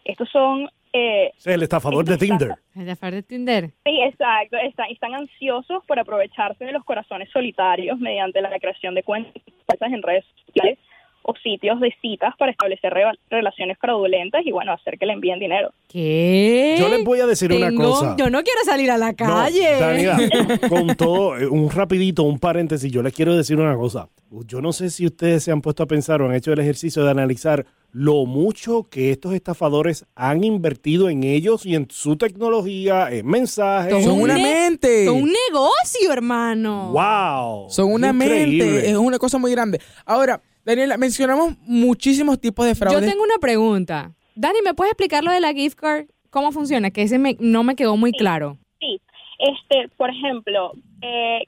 Estos 0.04 0.30
son 0.30 0.70
eh, 0.94 1.32
es 1.38 1.48
el 1.48 1.64
estafador 1.64 2.06
de 2.06 2.18
Tinder. 2.18 2.56
El 2.76 2.82
estafador 2.82 3.16
de 3.16 3.24
Tinder. 3.24 3.70
Sí, 3.86 4.02
exacto. 4.02 4.58
Están, 4.58 4.90
están 4.90 5.14
ansiosos 5.14 5.84
por 5.86 6.00
aprovecharse 6.00 6.66
de 6.66 6.72
los 6.72 6.84
corazones 6.84 7.30
solitarios 7.32 8.00
mediante 8.00 8.42
la 8.42 8.58
creación 8.60 8.96
de 8.96 9.04
cuentas 9.04 9.42
en 9.82 10.02
redes 10.02 10.26
sociales 10.46 10.80
o 11.22 11.36
sitios 11.44 11.80
de 11.80 11.94
citas 12.02 12.34
para 12.38 12.52
establecer 12.52 12.94
re 12.94 13.04
relaciones 13.30 13.78
fraudulentas 13.78 14.42
y, 14.46 14.52
bueno, 14.52 14.72
hacer 14.72 14.98
que 14.98 15.06
le 15.06 15.14
envíen 15.14 15.40
dinero. 15.40 15.72
¿Qué? 15.88 16.76
Yo 16.80 16.90
les 16.90 17.04
voy 17.04 17.20
a 17.20 17.28
decir 17.28 17.50
Tengo, 17.50 17.68
una 17.68 17.76
cosa. 17.76 18.16
Yo 18.18 18.30
no 18.30 18.42
quiero 18.42 18.62
salir 18.64 18.90
a 18.90 18.98
la 18.98 19.14
calle. 19.14 19.74
No, 19.74 19.80
Daniela, 19.80 20.18
con 20.70 20.96
todo, 20.96 21.38
eh, 21.38 21.48
un 21.48 21.70
rapidito, 21.70 22.24
un 22.24 22.40
paréntesis, 22.40 22.92
yo 22.92 23.04
les 23.04 23.14
quiero 23.14 23.36
decir 23.36 23.60
una 23.60 23.76
cosa. 23.76 24.10
Yo 24.48 24.62
no 24.62 24.72
sé 24.74 24.90
si 24.90 25.06
ustedes 25.06 25.44
se 25.44 25.52
han 25.52 25.62
puesto 25.62 25.84
a 25.84 25.88
pensar 25.88 26.22
o 26.22 26.30
han 26.30 26.36
hecho 26.36 26.54
el 26.54 26.60
ejercicio 26.60 27.04
de 27.04 27.12
analizar 27.12 27.66
lo 27.92 28.26
mucho 28.26 28.88
que 28.90 29.12
estos 29.12 29.34
estafadores 29.34 30.06
han 30.16 30.44
invertido 30.44 31.10
en 31.10 31.24
ellos 31.24 31.66
y 31.66 31.76
en 31.76 31.88
su 31.90 32.18
tecnología, 32.18 33.10
en 33.12 33.26
mensajes. 33.26 34.04
Son 34.04 34.22
una 34.22 34.36
mente. 34.36 35.06
Son 35.06 35.16
un 35.24 35.32
negocio, 35.50 36.14
hermano. 36.14 36.92
¡Wow! 36.92 37.70
Son 37.70 37.92
una 37.92 38.10
Increíble. 38.10 38.66
mente. 38.66 38.90
Es 38.92 38.96
una 38.98 39.18
cosa 39.18 39.38
muy 39.38 39.52
grande. 39.52 39.80
Ahora, 40.06 40.42
Daniela, 40.64 40.98
mencionamos 40.98 41.56
muchísimos 41.62 42.40
tipos 42.40 42.66
de 42.66 42.76
fraudes. 42.76 43.02
Yo 43.02 43.08
tengo 43.10 43.24
una 43.24 43.38
pregunta. 43.40 44.14
Dani, 44.36 44.60
¿me 44.64 44.74
puedes 44.74 44.92
explicar 44.92 45.24
lo 45.24 45.32
de 45.32 45.40
la 45.40 45.54
gift 45.54 45.78
card? 45.78 46.06
¿Cómo 46.30 46.52
funciona? 46.52 46.92
Que 46.92 47.02
ese 47.02 47.18
me, 47.18 47.36
no 47.40 47.64
me 47.64 47.76
quedó 47.76 47.98
muy 47.98 48.12
claro. 48.12 48.58
Sí, 48.80 49.02
este, 49.40 49.90
por 49.98 50.10
ejemplo, 50.12 50.74
eh, 51.02 51.40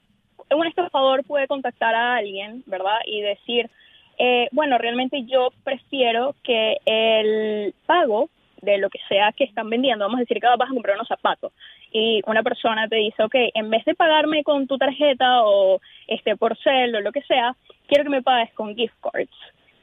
un 0.54 0.66
estafador 0.66 1.24
puede 1.24 1.46
contactar 1.46 1.94
a 1.94 2.16
alguien, 2.16 2.64
¿verdad? 2.66 2.98
Y 3.06 3.20
decir, 3.22 3.70
eh, 4.18 4.48
bueno, 4.52 4.78
realmente 4.78 5.24
yo 5.24 5.48
prefiero 5.64 6.34
que 6.42 6.76
el 6.84 7.74
pago 7.86 8.28
de 8.60 8.78
lo 8.78 8.88
que 8.90 9.00
sea 9.08 9.32
que 9.32 9.44
están 9.44 9.68
vendiendo, 9.68 10.04
vamos 10.04 10.18
a 10.18 10.20
decir 10.20 10.40
que 10.40 10.46
vas 10.46 10.70
a 10.70 10.72
comprar 10.72 10.96
unos 10.96 11.08
zapatos 11.08 11.52
y 11.92 12.22
una 12.26 12.42
persona 12.42 12.88
te 12.88 12.96
dice, 12.96 13.22
ok, 13.22 13.34
en 13.54 13.70
vez 13.70 13.84
de 13.84 13.94
pagarme 13.94 14.44
con 14.44 14.66
tu 14.66 14.78
tarjeta 14.78 15.44
o 15.44 15.80
este 16.06 16.36
por 16.36 16.56
cel 16.58 16.94
o 16.94 17.00
lo 17.00 17.12
que 17.12 17.22
sea, 17.22 17.54
quiero 17.86 18.04
que 18.04 18.10
me 18.10 18.22
pagues 18.22 18.52
con 18.54 18.74
gift 18.74 18.94
cards. 19.02 19.30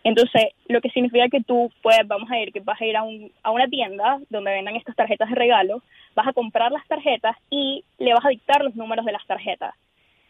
Entonces, 0.03 0.53
lo 0.67 0.79
que 0.81 0.89
significa 0.89 1.27
que 1.27 1.43
tú, 1.43 1.69
pues, 1.81 1.99
vamos 2.05 2.31
a 2.31 2.39
ir, 2.39 2.53
que 2.53 2.61
vas 2.61 2.79
a 2.79 2.85
ir 2.85 2.95
a, 2.95 3.03
un, 3.03 3.31
a 3.43 3.51
una 3.51 3.67
tienda 3.67 4.17
donde 4.29 4.51
vendan 4.51 4.75
estas 4.75 4.95
tarjetas 4.95 5.29
de 5.29 5.35
regalo, 5.35 5.83
vas 6.15 6.27
a 6.27 6.33
comprar 6.33 6.71
las 6.71 6.87
tarjetas 6.87 7.35
y 7.49 7.83
le 7.97 8.13
vas 8.13 8.25
a 8.25 8.29
dictar 8.29 8.63
los 8.63 8.75
números 8.75 9.05
de 9.05 9.11
las 9.11 9.25
tarjetas. 9.27 9.75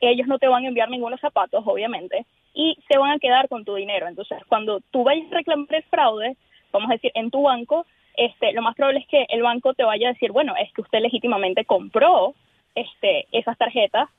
Ellos 0.02 0.28
no 0.28 0.40
te 0.40 0.48
van 0.48 0.66
a 0.66 0.68
enviar 0.68 0.90
ningunos 0.90 1.20
zapatos, 1.20 1.64
obviamente, 1.66 2.26
y 2.60 2.78
se 2.90 2.98
van 2.98 3.12
a 3.12 3.20
quedar 3.20 3.48
con 3.48 3.64
tu 3.64 3.76
dinero. 3.76 4.06
Entonces, 4.10 4.38
cuando 4.50 4.82
tú 4.92 5.06
vayas 5.06 5.32
a 5.32 5.36
reclamar 5.36 5.74
el 5.74 5.84
fraude, 5.84 6.36
vamos 6.74 6.90
a 6.90 6.96
decir, 6.96 7.10
en 7.16 7.32
tu 7.32 7.44
banco, 7.44 7.86
este, 8.18 8.52
lo 8.52 8.62
más 8.62 8.76
probable 8.76 9.00
es 9.00 9.08
que 9.08 9.26
el 9.30 9.42
banco 9.42 9.74
te 9.74 9.86
vaya 9.86 10.10
a 10.10 10.12
decir, 10.12 10.34
bueno, 10.34 10.54
es 10.58 10.70
que 10.74 10.82
usted 10.82 11.00
legítimamente 11.00 11.64
compró 11.64 12.36
este, 12.76 13.28
esas 13.32 13.58
tarjetas 13.58 14.10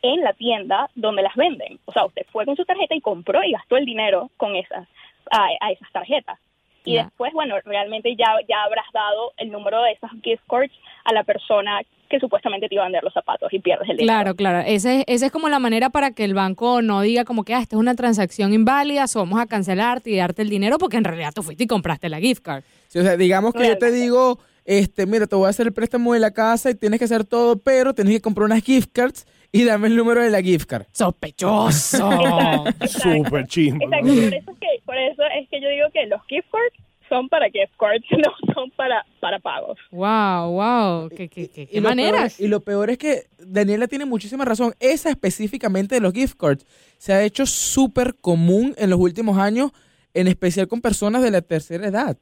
en 0.00 0.22
la 0.22 0.32
tienda 0.32 0.88
donde 0.94 1.20
las 1.20 1.36
venden. 1.36 1.78
O 1.84 1.92
sea, 1.92 2.06
usted 2.06 2.24
fue 2.32 2.46
con 2.46 2.56
su 2.56 2.64
tarjeta 2.64 2.94
y 2.94 3.02
compró 3.02 3.44
y 3.44 3.52
gastó 3.52 3.76
el 3.76 3.84
dinero 3.84 4.30
con 4.38 4.56
esas, 4.56 4.88
a, 5.30 5.48
a 5.60 5.70
esas 5.70 5.92
tarjetas. 5.92 6.38
Y 6.86 6.94
después, 6.94 7.34
bueno, 7.34 7.56
realmente 7.66 8.16
ya, 8.16 8.34
ya 8.48 8.62
habrás 8.62 8.90
dado 8.94 9.32
el 9.36 9.50
número 9.52 9.82
de 9.82 9.92
esas 9.92 10.10
gift 10.22 10.42
cards 10.48 10.72
a 11.04 11.12
la 11.12 11.24
persona 11.24 11.82
que 12.10 12.18
supuestamente 12.18 12.68
te 12.68 12.74
iba 12.74 12.82
a 12.82 12.86
vender 12.86 13.04
los 13.04 13.14
zapatos 13.14 13.50
y 13.52 13.60
pierdes 13.60 13.88
el 13.88 13.96
dinero. 13.96 14.20
Claro, 14.20 14.34
claro. 14.34 14.58
Ese, 14.66 15.04
esa 15.06 15.26
es 15.26 15.32
como 15.32 15.48
la 15.48 15.60
manera 15.60 15.90
para 15.90 16.10
que 16.10 16.24
el 16.24 16.34
banco 16.34 16.82
no 16.82 17.00
diga 17.00 17.24
como 17.24 17.44
que 17.44 17.54
ah, 17.54 17.60
esta 17.60 17.76
es 17.76 17.80
una 17.80 17.94
transacción 17.94 18.52
inválida, 18.52 19.06
so 19.06 19.20
vamos 19.20 19.40
a 19.40 19.46
cancelarte 19.46 20.10
y 20.10 20.16
darte 20.16 20.42
el 20.42 20.50
dinero 20.50 20.76
porque 20.76 20.96
en 20.96 21.04
realidad 21.04 21.32
tú 21.32 21.42
fuiste 21.42 21.64
y 21.64 21.66
compraste 21.68 22.08
la 22.08 22.18
gift 22.18 22.42
card. 22.42 22.64
Sí, 22.88 22.98
o 22.98 23.02
sea, 23.02 23.16
digamos 23.16 23.54
que 23.54 23.66
yo 23.66 23.78
te 23.78 23.92
digo, 23.92 24.40
este, 24.64 25.06
mira, 25.06 25.26
te 25.26 25.36
voy 25.36 25.46
a 25.46 25.50
hacer 25.50 25.68
el 25.68 25.72
préstamo 25.72 26.12
de 26.12 26.20
la 26.20 26.32
casa 26.32 26.70
y 26.70 26.74
tienes 26.74 26.98
que 26.98 27.04
hacer 27.04 27.24
todo, 27.24 27.56
pero 27.56 27.94
tienes 27.94 28.12
que 28.14 28.20
comprar 28.20 28.44
unas 28.46 28.62
gift 28.62 28.90
cards 28.92 29.26
y 29.52 29.64
dame 29.64 29.86
el 29.86 29.96
número 29.96 30.20
de 30.20 30.30
la 30.30 30.42
gift 30.42 30.68
card. 30.68 30.86
Sospechoso. 30.90 32.10
Súper 32.88 33.46
chismo. 33.46 33.84
Exacto, 33.84 34.06
por 34.06 34.16
eso, 34.16 34.36
es 34.36 34.58
que, 34.58 34.82
por 34.84 34.96
eso 34.96 35.22
es 35.40 35.48
que 35.48 35.60
yo 35.60 35.68
digo 35.68 35.86
que 35.92 36.06
los 36.06 36.20
gift 36.26 36.48
cards 36.50 36.89
son 37.10 37.28
para 37.28 37.50
gift 37.50 37.74
cards, 37.78 38.06
no 38.10 38.54
son 38.54 38.70
para, 38.70 39.04
para 39.20 39.38
pagos. 39.38 39.78
wow, 39.90 40.50
wow. 40.52 41.08
¿Qué, 41.10 41.28
qué, 41.28 41.48
qué, 41.50 41.50
qué 41.50 41.62
Y 41.64 41.66
peor 41.66 41.82
maneras? 41.82 42.40
y 42.40 42.48
lo 42.48 42.60
peor 42.60 42.88
es 42.88 42.96
que 42.96 43.24
Daniela 43.38 43.86
tiene 43.88 44.06
muchísima 44.06 44.46
razón. 44.46 44.72
Esa 44.80 45.10
específicamente 45.10 45.96
de 45.96 46.00
los 46.00 46.14
gift 46.14 46.38
cards 46.38 46.64
se 46.96 47.12
ha 47.12 47.22
hecho 47.22 47.44
súper 47.44 48.14
común 48.18 48.74
en 48.78 48.88
los 48.88 48.98
últimos 48.98 49.36
años, 49.36 49.72
en 50.14 50.26
especial 50.28 50.66
con 50.68 50.80
personas 50.80 51.22
de 51.22 51.30
la 51.30 51.42
tercera 51.42 51.86
edad. 51.86 52.16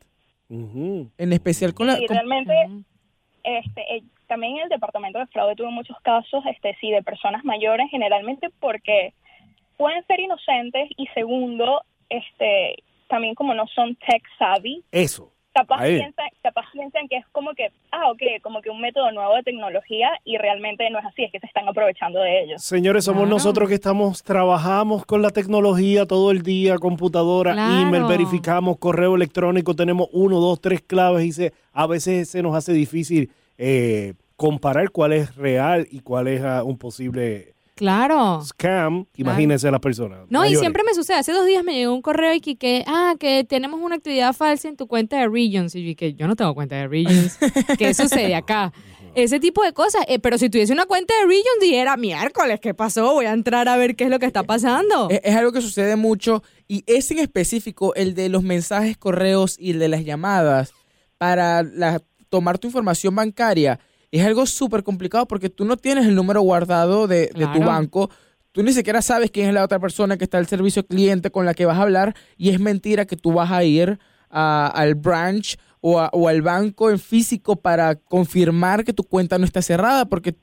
Ujú. 0.49 1.11
En 1.19 1.33
especial 1.33 1.75
con 1.75 1.87
la... 1.87 2.01
Y 2.01 2.07
con- 2.07 2.17
realmente, 2.17 2.53
este, 3.45 3.81
eh, 3.97 4.03
también 4.27 4.57
en 4.57 4.63
el 4.65 4.69
departamento 4.69 5.19
de 5.19 5.27
fraude 5.29 5.55
tuve 5.57 5.71
muchos 5.71 5.97
casos, 6.03 6.43
este, 6.51 6.77
sí, 6.81 6.91
de 6.91 7.03
personas 7.03 7.45
mayores, 7.45 7.87
generalmente 7.91 8.49
porque 8.61 9.15
pueden 9.77 10.05
ser 10.07 10.21
inocentes 10.21 10.89
y 10.97 11.07
segundo, 11.09 11.83
este, 12.09 12.77
también 13.09 13.35
como 13.35 13.55
no 13.55 13.67
son 13.69 13.97
tech 13.97 14.23
savvy, 14.39 14.85
Eso. 14.93 15.33
capaz 15.53 15.83
piensan, 15.83 16.29
capaz 16.43 16.67
piensan 16.73 17.09
que 17.09 17.17
es 17.17 17.27
como 17.33 17.53
que, 17.55 17.73
ah, 17.91 18.11
ok, 18.13 18.23
como 18.43 18.61
que 18.63 18.71
un 18.71 18.81
método 18.81 19.11
nuevo 19.11 19.35
de 19.35 19.43
tecnología 19.43 20.11
y 20.25 20.37
realmente 20.39 20.89
no 20.91 20.99
es 21.01 21.05
así, 21.07 21.25
es 21.25 21.33
que 21.33 21.41
se 21.41 21.47
están 21.47 21.67
aprovechando 21.69 22.21
de 22.21 22.43
ellos. 22.45 22.63
Señores, 22.63 23.05
somos 23.05 23.23
Claro. 23.23 23.35
nosotros 23.35 23.69
que 23.69 23.75
estamos, 23.75 24.23
trabajamos 24.23 25.05
con 25.05 25.21
la 25.23 25.31
tecnología 25.31 26.07
todo 26.07 26.31
el 26.31 26.43
día, 26.43 26.77
computadora, 26.79 27.55
Claro. 27.55 27.81
email, 27.89 28.05
verificamos, 28.05 28.79
correo 28.79 29.17
electrónico, 29.17 29.75
tenemos 29.75 30.09
uno, 30.13 30.39
dos, 30.39 30.61
tres 30.61 30.81
claves 30.83 31.25
y 31.25 31.33
se, 31.33 31.53
a 31.73 31.87
veces 31.89 32.29
se 32.31 32.43
nos 32.43 32.55
hace 32.55 32.73
difícil 32.73 33.31
eh, 33.57 34.15
comparar 34.37 34.91
cuál 34.91 35.13
es 35.13 35.35
real 35.35 35.89
y 35.91 36.01
cuál 36.01 36.29
es 36.29 36.45
ah, 36.45 36.63
un 36.63 36.79
posible 36.79 37.55
Claro. 37.79 38.43
scam. 38.45 39.07
Imagínense 39.17 39.71
las 39.71 39.81
personas. 39.81 40.21
No, 40.29 40.45
y 40.45 40.55
siempre 40.57 40.83
me 40.85 40.93
sucede. 40.95 41.17
Hace 41.19 41.33
dos 41.33 41.47
días 41.47 41.63
me 41.65 41.75
llegó 41.75 41.95
un 41.95 42.03
correo 42.03 42.35
y 42.35 42.41
que, 42.41 42.57
que, 42.57 42.85
ah, 42.87 43.15
que 43.19 43.45
tenemos 43.45 43.81
una 43.81 43.95
actividad 43.97 44.33
falsa 44.35 44.69
en 44.69 44.77
tu 44.77 44.87
cuenta 44.87 45.17
de 45.19 45.29
Regions. 45.29 45.75
Y 45.75 45.89
yo 45.91 45.97
que 45.97 46.15
yo 46.15 46.27
no 46.27 46.37
tengo 46.37 46.55
cuenta 46.55 46.77
de 46.77 46.89
Regions. 46.89 47.39
¿Qué 47.79 47.95
sucede 47.95 48.35
acá? 48.35 48.73
Ese 49.15 49.41
tipo 49.41 49.63
de 49.65 49.73
cosas. 49.73 50.05
Eh, 50.09 50.19
pero 50.19 50.39
si 50.39 50.51
tuviese 50.51 50.73
una 50.73 50.87
cuenta 50.87 51.15
de 51.21 51.23
Regions, 51.27 51.61
dijera, 51.61 51.97
miércoles, 51.97 52.61
¿qué 52.61 52.75
pasó? 52.75 53.15
Voy 53.15 53.27
a 53.27 53.33
entrar 53.33 53.69
a 53.69 53.77
ver 53.77 53.97
qué 53.97 54.05
es 54.05 54.11
lo 54.11 54.19
que 54.19 54.27
está 54.27 54.43
pasando. 54.43 55.09
Es, 55.11 55.21
es 55.25 55.35
algo 55.37 55.53
que 55.53 55.61
sucede 55.61 55.97
mucho 55.97 56.43
y 56.69 56.85
ese 56.87 57.15
en 57.15 57.21
específico, 57.21 57.95
el 57.95 58.15
de 58.15 58.29
los 58.29 58.43
mensajes, 58.43 58.97
correos 58.99 59.57
y 59.59 59.71
el 59.71 59.79
de 59.79 59.89
las 59.89 60.05
llamadas 60.05 60.73
para 61.17 61.63
la- 61.63 62.03
tomar 62.29 62.59
tu 62.59 62.67
información 62.69 63.15
bancaria, 63.15 63.81
es 64.11 64.25
algo 64.25 64.47
súper 64.47 64.83
complicado 64.83 65.27
porque 65.27 65.51
tú 65.51 65.65
no 65.65 65.77
tienes 65.77 66.07
el 66.07 66.15
número 66.15 66.41
guardado 66.41 67.07
de, 67.07 67.29
de 67.35 67.47
tu 67.53 67.61
banco. 67.61 68.11
Tú 68.53 68.63
ni 68.63 68.73
siquiera 68.73 69.03
sabes 69.03 69.31
quién 69.31 69.49
es 69.49 69.55
la 69.55 69.63
otra 69.65 69.79
persona 69.79 70.17
que 70.17 70.25
está 70.25 70.39
al 70.39 70.47
servicio 70.47 70.87
cliente 70.87 71.31
con 71.31 71.45
la 71.45 71.55
que 71.55 71.67
vas 71.67 71.79
a 71.79 71.83
hablar 71.83 72.15
y 72.37 72.49
es 72.51 72.59
mentira 72.61 73.05
que 73.05 73.17
tú 73.17 73.33
vas 73.33 73.51
a 73.53 73.63
ir 73.65 73.99
a- 74.31 74.67
al 74.69 74.95
branch 74.95 75.57
o, 75.81 76.01
a- 76.01 76.11
o 76.13 76.27
al 76.29 76.43
banco 76.43 76.91
en 76.91 76.99
físico 76.99 77.57
para 77.57 77.95
confirmar 77.97 78.85
que 78.85 78.93
tu 78.93 79.05
cuenta 79.05 79.39
no 79.39 79.45
está 79.45 79.63
cerrada 79.63 80.07
porque 80.07 80.35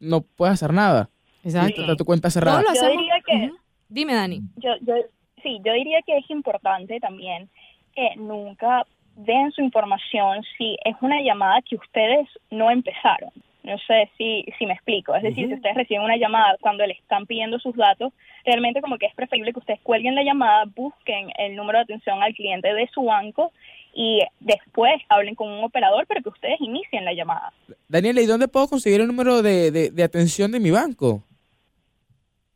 no 0.00 0.20
puedes 0.22 0.54
hacer 0.54 0.72
nada. 0.74 1.08
Exacto. 1.44 1.80
Está 1.80 1.96
tu 1.96 2.04
cuenta 2.04 2.28
cerrada. 2.30 2.62
Yo 2.74 2.88
diría 2.88 3.14
que-. 3.26 3.50
Dime, 3.88 4.14
Dani. 4.14 4.42
yo, 4.56 4.70
yo, 4.82 4.94
sí, 5.42 5.58
yo 5.64 5.72
diría 5.72 5.98
que 6.04 6.18
es 6.18 6.28
importante 6.30 6.98
también 7.00 7.48
que 7.94 8.08
nunca 8.16 8.84
den 9.16 9.52
su 9.52 9.60
información 9.62 10.42
si 10.58 10.76
es 10.84 10.96
una 11.00 11.20
llamada 11.22 11.60
que 11.62 11.76
ustedes 11.76 12.28
no 12.50 12.70
empezaron. 12.70 13.30
No 13.62 13.78
sé 13.86 14.10
si, 14.18 14.44
si 14.58 14.66
me 14.66 14.72
explico. 14.72 15.14
Es 15.14 15.22
decir, 15.22 15.46
si 15.46 15.54
ustedes 15.54 15.76
reciben 15.76 16.02
una 16.02 16.16
llamada 16.16 16.56
cuando 16.60 16.84
le 16.84 16.94
están 16.94 17.26
pidiendo 17.26 17.60
sus 17.60 17.76
datos, 17.76 18.12
realmente 18.44 18.80
como 18.80 18.98
que 18.98 19.06
es 19.06 19.14
preferible 19.14 19.52
que 19.52 19.60
ustedes 19.60 19.80
cuelguen 19.82 20.16
la 20.16 20.24
llamada, 20.24 20.64
busquen 20.74 21.30
el 21.38 21.54
número 21.54 21.78
de 21.78 21.84
atención 21.84 22.20
al 22.22 22.34
cliente 22.34 22.74
de 22.74 22.88
su 22.88 23.04
banco 23.04 23.52
y 23.94 24.20
después 24.40 25.00
hablen 25.08 25.36
con 25.36 25.48
un 25.48 25.62
operador, 25.62 26.06
pero 26.08 26.22
que 26.22 26.30
ustedes 26.30 26.60
inicien 26.60 27.04
la 27.04 27.12
llamada. 27.12 27.52
Daniela, 27.88 28.20
¿y 28.20 28.26
dónde 28.26 28.48
puedo 28.48 28.66
conseguir 28.66 29.00
el 29.00 29.06
número 29.06 29.42
de, 29.42 29.70
de- 29.70 29.90
de 29.90 30.02
atención 30.02 30.50
de 30.50 30.58
mi 30.58 30.72
banco? 30.72 31.22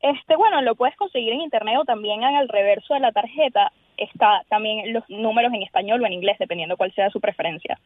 Este, 0.00 0.36
bueno, 0.36 0.60
lo 0.62 0.74
puedes 0.74 0.96
conseguir 0.96 1.32
en 1.32 1.40
internet 1.40 1.76
o 1.80 1.84
también 1.84 2.22
en 2.22 2.36
el 2.36 2.48
reverso 2.48 2.94
de 2.94 3.00
la 3.00 3.12
tarjeta 3.12 3.72
está 3.96 4.42
también 4.48 4.92
los 4.92 5.04
números 5.08 5.52
en 5.52 5.62
español 5.62 6.02
o 6.02 6.06
en 6.06 6.12
inglés, 6.14 6.36
dependiendo 6.38 6.76
cuál 6.76 6.92
sea 6.94 7.10
su 7.10 7.20
preferencia. 7.20 7.78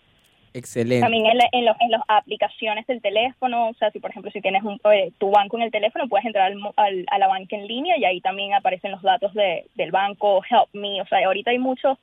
Excelente. 0.53 1.01
También 1.03 1.27
en, 1.27 1.39
la- 1.39 1.49
en, 1.53 1.65
los- 1.65 1.77
en 1.81 1.91
las 1.93 2.03
aplicaciones 2.09 2.85
del 2.89 3.01
teléfono, 3.01 3.69
o 3.69 3.75
sea, 3.75 3.91
si 3.93 4.01
por 4.01 4.11
ejemplo 4.11 4.33
si 4.33 4.41
tienes 4.41 4.65
un, 4.65 4.81
eh, 4.93 5.13
tu 5.19 5.31
banco 5.31 5.57
en 5.57 5.63
el 5.63 5.71
teléfono, 5.71 6.09
puedes 6.09 6.27
entrar 6.27 6.47
al 6.47 6.57
mo- 6.57 6.75
al- 6.77 7.07
a 7.11 7.19
la 7.19 7.29
banca 7.29 7.55
en 7.57 7.69
línea 7.69 7.97
y 7.97 8.05
ahí 8.05 8.21
también 8.21 8.53
aparecen 8.55 8.91
los 8.91 9.01
datos 9.03 9.33
de, 9.35 9.67
del 9.77 9.93
banco, 9.93 10.43
Help 10.51 10.69
Me, 10.73 11.01
o 11.01 11.07
sea, 11.07 11.25
ahorita 11.25 11.53
hay 11.53 11.59
muchos, 11.59 11.97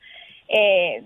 eh, 0.48 1.04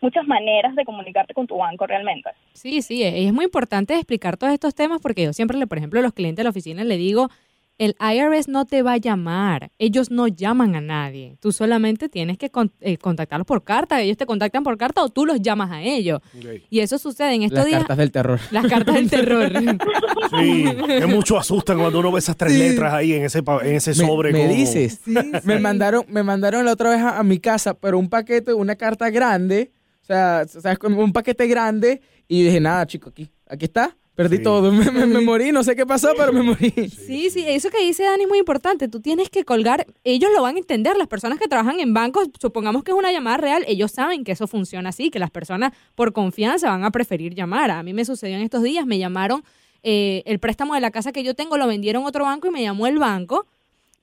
muchas 0.00 0.26
maneras 0.26 0.74
de 0.74 0.84
comunicarte 0.84 1.34
con 1.34 1.46
tu 1.46 1.56
banco 1.56 1.86
realmente. 1.86 2.30
Sí, 2.52 2.82
sí, 2.82 3.02
y 3.04 3.26
es 3.26 3.32
muy 3.32 3.44
importante 3.44 3.94
explicar 3.94 4.36
todos 4.36 4.52
estos 4.52 4.74
temas 4.74 5.00
porque 5.00 5.22
yo 5.24 5.32
siempre, 5.32 5.56
le, 5.56 5.68
por 5.68 5.78
ejemplo, 5.78 6.00
a 6.00 6.02
los 6.02 6.12
clientes 6.14 6.38
de 6.38 6.44
la 6.44 6.50
oficina 6.50 6.82
le 6.82 6.96
digo, 6.96 7.28
el 7.80 7.96
IRS 7.98 8.46
no 8.48 8.66
te 8.66 8.82
va 8.82 8.92
a 8.92 8.96
llamar, 8.98 9.72
ellos 9.78 10.10
no 10.10 10.28
llaman 10.28 10.76
a 10.76 10.80
nadie, 10.82 11.36
tú 11.40 11.50
solamente 11.50 12.10
tienes 12.10 12.36
que 12.36 12.50
con- 12.50 12.70
eh, 12.80 12.98
contactarlos 12.98 13.46
por 13.46 13.64
carta, 13.64 14.00
ellos 14.02 14.18
te 14.18 14.26
contactan 14.26 14.62
por 14.62 14.76
carta 14.76 15.02
o 15.02 15.08
tú 15.08 15.24
los 15.24 15.40
llamas 15.40 15.70
a 15.70 15.80
ellos. 15.82 16.20
Y 16.68 16.80
eso 16.80 16.98
sucede 16.98 17.34
en 17.34 17.42
estos 17.44 17.60
Las 17.60 17.66
días. 17.66 17.78
cartas 17.78 17.96
del 17.96 18.12
terror. 18.12 18.38
Las 18.50 18.66
cartas 18.66 18.94
del 18.96 19.08
terror. 19.10 19.50
Sí, 20.30 20.64
que 20.86 21.06
mucho 21.06 21.38
asustan 21.38 21.78
cuando 21.78 21.98
uno 21.98 22.12
ve 22.12 22.18
esas 22.20 22.36
tres 22.36 22.52
letras 22.56 22.92
ahí 22.94 23.14
en 23.14 23.24
ese, 23.24 23.42
pa- 23.42 23.60
en 23.66 23.74
ese 23.76 23.94
sobre. 23.94 24.32
me, 24.32 24.42
como- 24.42 24.52
dices. 24.54 25.00
Me 25.44 25.58
mandaron, 25.58 26.04
me 26.08 26.22
mandaron 26.22 26.64
la 26.64 26.72
otra 26.72 26.90
vez 26.90 27.00
a, 27.00 27.18
a 27.18 27.22
mi 27.24 27.38
casa, 27.40 27.74
pero 27.74 27.98
un 27.98 28.08
paquete, 28.08 28.52
una 28.54 28.76
carta 28.76 29.10
grande, 29.10 29.72
o 30.02 30.04
sea, 30.04 30.46
sabes, 30.46 30.78
como 30.78 31.02
un 31.02 31.12
paquete 31.12 31.46
grande, 31.48 32.00
y 32.28 32.44
dije, 32.44 32.60
nada, 32.60 32.86
chico, 32.86 33.08
aquí, 33.08 33.28
aquí 33.48 33.64
está, 33.64 33.96
perdí 34.14 34.38
Sí. 34.38 34.42
todo, 34.42 34.70
me, 34.72 34.90
me- 34.90 35.06
me 35.06 35.20
morí, 35.20 35.50
no 35.52 35.62
sé 35.64 35.74
qué 35.76 35.86
pasó, 35.86 36.12
pero 36.16 36.32
me 36.32 36.42
morí. 36.42 36.70
Sí, 36.90 37.30
sí, 37.30 37.44
eso 37.46 37.70
que 37.70 37.80
dice 37.84 38.02
Dani 38.04 38.24
es 38.24 38.28
muy 38.28 38.38
importante. 38.38 38.88
Tú 38.88 39.00
tienes 39.00 39.30
que 39.30 39.44
colgar, 39.44 39.86
ellos 40.04 40.30
lo 40.34 40.42
van 40.42 40.56
a 40.56 40.58
entender. 40.58 40.96
Las 40.96 41.08
personas 41.08 41.38
que 41.38 41.48
trabajan 41.48 41.80
en 41.80 41.94
bancos, 41.94 42.28
supongamos 42.40 42.84
que 42.84 42.90
es 42.90 42.96
una 42.96 43.12
llamada 43.12 43.38
real, 43.38 43.64
ellos 43.66 43.90
saben 43.92 44.24
que 44.24 44.32
eso 44.32 44.46
funciona 44.46 44.90
así, 44.90 45.10
que 45.10 45.18
las 45.18 45.30
personas 45.30 45.72
por 45.94 46.12
confianza 46.12 46.68
van 46.70 46.84
a 46.84 46.90
preferir 46.90 47.34
llamar. 47.34 47.70
A 47.70 47.82
mí 47.82 47.92
me 47.94 48.04
sucedió 48.04 48.36
en 48.36 48.42
estos 48.42 48.62
días, 48.62 48.84
me 48.86 48.98
llamaron, 48.98 49.42
eh, 49.82 50.22
el 50.26 50.38
préstamo 50.38 50.74
de 50.74 50.80
la 50.80 50.90
casa 50.90 51.12
que 51.12 51.22
yo 51.22 51.34
tengo 51.34 51.56
lo 51.56 51.66
vendieron 51.66 52.04
a 52.04 52.08
otro 52.08 52.24
banco 52.24 52.48
y 52.48 52.50
me 52.50 52.60
llamó 52.62 52.86
el 52.86 52.98
banco 52.98 53.46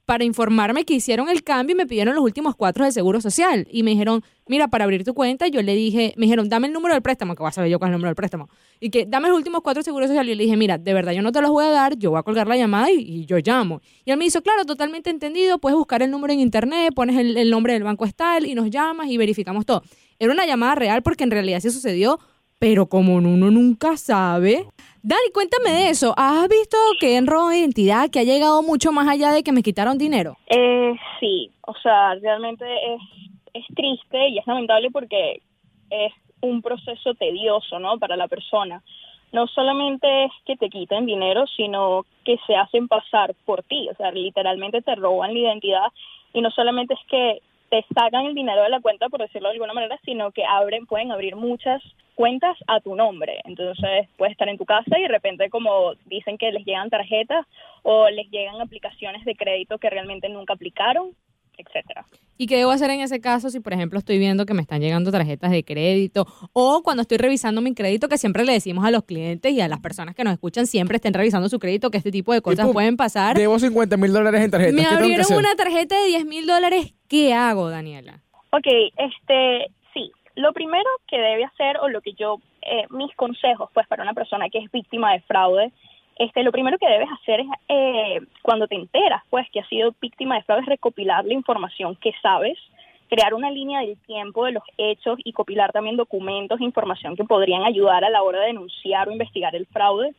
para 0.08 0.24
informarme 0.24 0.86
que 0.86 0.94
hicieron 0.94 1.28
el 1.28 1.44
cambio 1.44 1.74
y 1.74 1.78
me 1.78 1.86
pidieron 1.86 2.16
los 2.16 2.24
últimos 2.24 2.56
cuatro 2.56 2.86
del 2.86 2.94
Seguro 2.94 3.20
Social. 3.20 3.68
Y 3.70 3.84
me 3.84 3.92
dijeron, 3.92 4.24
mira, 4.48 4.70
para 4.70 4.86
abrir 4.86 5.04
tu 5.04 5.14
cuenta, 5.14 5.50
yo 5.50 5.62
le 5.62 5.76
dije, 5.76 6.14
me 6.16 6.28
dijeron, 6.28 6.48
dame 6.48 6.68
el 6.68 6.74
número 6.74 6.94
del 6.94 7.02
préstamo, 7.02 7.36
que 7.36 7.44
voy 7.44 7.50
a 7.50 7.52
saber 7.52 7.70
yo 7.70 7.78
cuál 7.78 7.90
es 7.90 7.92
el 7.92 7.98
número 7.98 8.12
del 8.12 8.16
préstamo. 8.16 8.48
Y 8.80 8.90
que 8.90 9.06
dame 9.06 9.28
los 9.28 9.36
últimos 9.36 9.60
cuatro 9.62 9.80
del 9.80 9.84
Seguro 9.84 10.08
Social. 10.08 10.30
Y 10.30 10.36
le 10.36 10.44
dije, 10.46 10.56
mira, 10.56 10.78
de 10.78 10.94
verdad 10.94 11.12
yo 11.12 11.22
no 11.22 11.34
te 11.34 11.42
los 11.42 11.52
voy 11.52 11.66
a 11.66 11.72
dar, 11.72 11.98
yo 11.98 12.12
voy 12.12 12.20
a 12.20 12.24
colgar 12.24 12.48
la 12.48 12.56
llamada 12.56 12.90
y, 12.90 13.26
yo 13.26 13.36
llamo. 13.40 13.82
Y 14.06 14.12
él 14.12 14.18
me 14.18 14.24
dijo, 14.24 14.42
claro, 14.42 14.64
totalmente 14.64 15.10
entendido, 15.10 15.60
puedes 15.60 15.78
buscar 15.78 16.02
el 16.02 16.10
número 16.10 16.32
en 16.32 16.40
internet, 16.40 16.94
pones 16.96 17.18
el, 17.18 17.36
el 17.36 17.50
nombre 17.50 17.74
del 17.74 17.84
banco 17.84 18.06
es 18.06 18.16
tal 18.16 18.46
y 18.46 18.56
nos 18.56 18.70
llamas 18.70 19.10
y 19.10 19.18
verificamos 19.18 19.66
todo. 19.66 19.84
Era 20.20 20.32
una 20.32 20.46
llamada 20.46 20.76
real 20.76 21.04
porque 21.04 21.26
en 21.26 21.32
realidad 21.32 21.60
sí 21.60 21.70
sucedió, 21.70 22.18
pero 22.60 22.88
como 22.88 23.16
uno 23.16 23.52
nunca 23.52 23.98
sabe. 23.98 24.66
Dani, 25.04 25.32
cuéntame 25.34 25.72
de 25.72 25.90
eso. 25.90 26.14
¿Has 26.18 26.48
visto 26.50 26.78
que 27.00 27.18
en 27.18 27.28
robo 27.28 27.50
de 27.50 27.60
identidad 27.60 28.10
que 28.10 28.20
ha 28.20 28.24
llegado 28.24 28.62
mucho 28.62 28.92
más 28.92 29.08
allá 29.08 29.32
de 29.32 29.44
que 29.44 29.52
me 29.52 29.64
quitaron 29.64 29.98
dinero? 29.98 30.38
Eh, 30.48 30.94
sí, 31.20 31.52
o 31.62 31.74
sea, 31.82 32.16
realmente 32.16 32.66
es, 32.94 33.02
es 33.54 33.66
triste 33.76 34.30
y 34.30 34.40
es 34.40 34.48
lamentable 34.48 34.90
porque 34.92 35.42
es 35.90 36.14
un 36.42 36.62
proceso 36.62 37.14
tedioso, 37.16 37.80
¿no? 37.80 37.98
Para 38.00 38.16
la 38.16 38.28
persona. 38.28 38.84
No 39.32 39.48
solamente 39.48 40.26
es 40.26 40.32
que 40.46 40.56
te 40.56 40.70
quiten 40.70 41.06
dinero, 41.06 41.46
sino 41.56 42.06
que 42.24 42.38
se 42.48 42.56
hacen 42.56 42.88
pasar 42.88 43.36
por 43.46 43.64
ti, 43.64 43.90
o 43.90 43.96
sea, 43.96 44.12
literalmente 44.12 44.82
te 44.82 44.96
roban 44.96 45.34
la 45.34 45.40
identidad 45.40 45.88
y 46.34 46.42
no 46.42 46.50
solamente 46.52 46.94
es 46.94 47.00
que 47.10 47.42
te 47.70 47.86
sacan 47.94 48.26
el 48.26 48.36
dinero 48.36 48.64
de 48.64 48.70
la 48.70 48.80
cuenta, 48.80 49.10
por 49.10 49.20
decirlo 49.20 49.50
de 49.50 49.56
alguna 49.56 49.74
manera, 49.74 50.00
sino 50.06 50.32
que 50.32 50.46
abren, 50.46 50.86
pueden 50.86 51.12
abrir 51.12 51.36
muchas 51.36 51.82
cuentas 52.18 52.58
a 52.66 52.80
tu 52.80 52.96
nombre. 52.96 53.40
Entonces 53.46 54.10
puedes 54.18 54.32
estar 54.32 54.50
en 54.50 54.58
tu 54.58 54.66
casa 54.66 54.98
y 54.98 55.04
de 55.04 55.08
repente 55.08 55.52
como 55.52 55.94
dicen 56.08 56.40
que 56.40 56.52
les 56.52 56.66
llegan 56.66 56.90
tarjetas 56.90 57.46
o 57.84 58.10
les 58.10 58.28
llegan 58.32 58.60
aplicaciones 58.60 59.24
de 59.24 59.36
crédito 59.36 59.78
que 59.78 59.88
realmente 59.92 60.28
nunca 60.28 60.54
aplicaron, 60.54 61.12
etcétera. 61.60 62.08
¿Y 62.36 62.48
qué 62.48 62.58
debo 62.58 62.72
hacer 62.72 62.90
en 62.90 63.02
ese 63.02 63.22
caso 63.22 63.52
si, 63.52 63.60
por 63.60 63.74
ejemplo, 63.74 64.00
estoy 64.00 64.18
viendo 64.18 64.48
que 64.48 64.56
me 64.56 64.64
están 64.64 64.82
llegando 64.82 65.12
tarjetas 65.12 65.52
de 65.52 65.64
crédito 65.64 66.26
o 66.54 66.82
cuando 66.84 67.02
estoy 67.02 67.20
revisando 67.20 67.62
mi 67.62 67.76
crédito, 67.76 68.10
que 68.10 68.18
siempre 68.18 68.44
le 68.46 68.54
decimos 68.54 68.84
a 68.84 68.90
los 68.90 69.04
clientes 69.04 69.54
y 69.54 69.62
a 69.62 69.68
las 69.68 69.80
personas 69.80 70.16
que 70.16 70.24
nos 70.24 70.34
escuchan, 70.34 70.66
siempre 70.66 70.96
estén 70.96 71.14
revisando 71.14 71.50
su 71.50 71.60
crédito, 71.60 71.92
que 71.92 72.00
este 72.00 72.12
tipo 72.12 72.34
de 72.34 72.42
cosas 72.42 72.66
pum, 72.66 72.74
pueden 72.74 72.98
pasar? 72.98 73.38
Debo 73.38 73.60
50 73.60 73.96
mil 73.98 74.12
dólares 74.12 74.42
en 74.42 74.50
tarjeta. 74.50 74.72
Me 74.72 74.82
¿Qué 74.82 74.88
tengo 74.88 74.98
que 74.98 75.04
abrieron 75.04 75.22
hacer? 75.26 75.38
una 75.38 75.56
tarjeta 75.56 76.00
de 76.00 76.08
10 76.08 76.26
mil 76.26 76.48
dólares. 76.48 76.96
¿Qué 77.08 77.36
hago, 77.36 77.70
Daniela? 77.70 78.24
Ok, 78.52 78.66
este. 78.98 79.72
Lo 80.38 80.54
primero 80.54 80.88
que 81.08 81.18
debe 81.18 81.46
hacer, 81.46 81.78
o 81.80 81.90
lo 81.90 82.00
que 82.00 82.14
yo, 82.14 82.38
eh, 82.62 82.86
mis 82.92 83.14
consejos, 83.16 83.72
pues 83.74 83.88
para 83.88 84.04
una 84.04 84.14
persona 84.14 84.50
que 84.50 84.60
es 84.60 84.72
víctima 84.72 85.14
de 85.14 85.22
fraude, 85.22 85.72
este, 86.20 86.44
lo 86.44 86.52
primero 86.52 86.78
que 86.78 86.88
debes 86.88 87.10
hacer 87.12 87.40
es, 87.40 87.48
eh, 87.68 88.22
cuando 88.44 88.68
te 88.68 88.76
enteras, 88.76 89.24
pues, 89.32 89.50
que 89.52 89.62
has 89.62 89.68
sido 89.68 89.96
víctima 90.00 90.36
de 90.36 90.44
fraude, 90.44 90.62
es 90.62 90.68
recopilar 90.68 91.26
la 91.26 91.34
información 91.34 91.96
que 91.96 92.12
sabes, 92.22 92.56
crear 93.10 93.34
una 93.34 93.50
línea 93.50 93.80
del 93.80 93.98
tiempo 94.06 94.46
de 94.46 94.52
los 94.52 94.64
hechos 94.78 95.18
y 95.24 95.34
copilar 95.34 95.72
también 95.72 95.98
documentos 95.98 96.62
e 96.62 96.66
información 96.66 97.16
que 97.16 97.24
podrían 97.24 97.64
ayudar 97.64 98.06
a 98.06 98.12
la 98.12 98.22
hora 98.22 98.42
de 98.42 98.48
denunciar 98.48 99.10
o 99.10 99.12
investigar 99.12 99.56
el 99.56 99.66
fraude. 99.66 100.14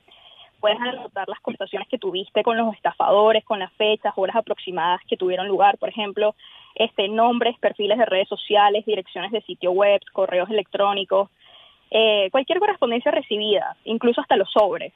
Puedes 0.61 0.81
anotar 0.81 1.29
las 1.29 1.41
conversaciones 1.41 1.89
que 1.89 1.99
tuviste 1.99 2.43
con 2.43 2.57
los 2.57 2.75
estafadores, 2.75 3.45
con 3.45 3.61
las 3.61 3.73
fechas, 3.75 4.13
horas 4.17 4.37
aproximadas 4.37 5.01
que 5.09 5.17
tuvieron 5.17 5.47
lugar, 5.47 5.79
por 5.79 5.89
ejemplo, 5.89 6.35
este, 6.75 7.09
nombres, 7.09 7.59
perfiles 7.59 7.99
de 7.99 8.07
redes 8.07 8.29
sociales, 8.29 8.85
direcciones 8.85 9.31
de 9.31 9.41
sitio 9.43 9.71
web, 9.71 10.01
correos 10.13 10.51
electrónicos, 10.51 11.31
eh, 11.91 12.29
cualquier 12.31 12.59
correspondencia 12.59 13.11
recibida, 13.11 13.77
incluso 13.85 14.21
hasta 14.21 14.37
los 14.37 14.51
sobres. 14.51 14.93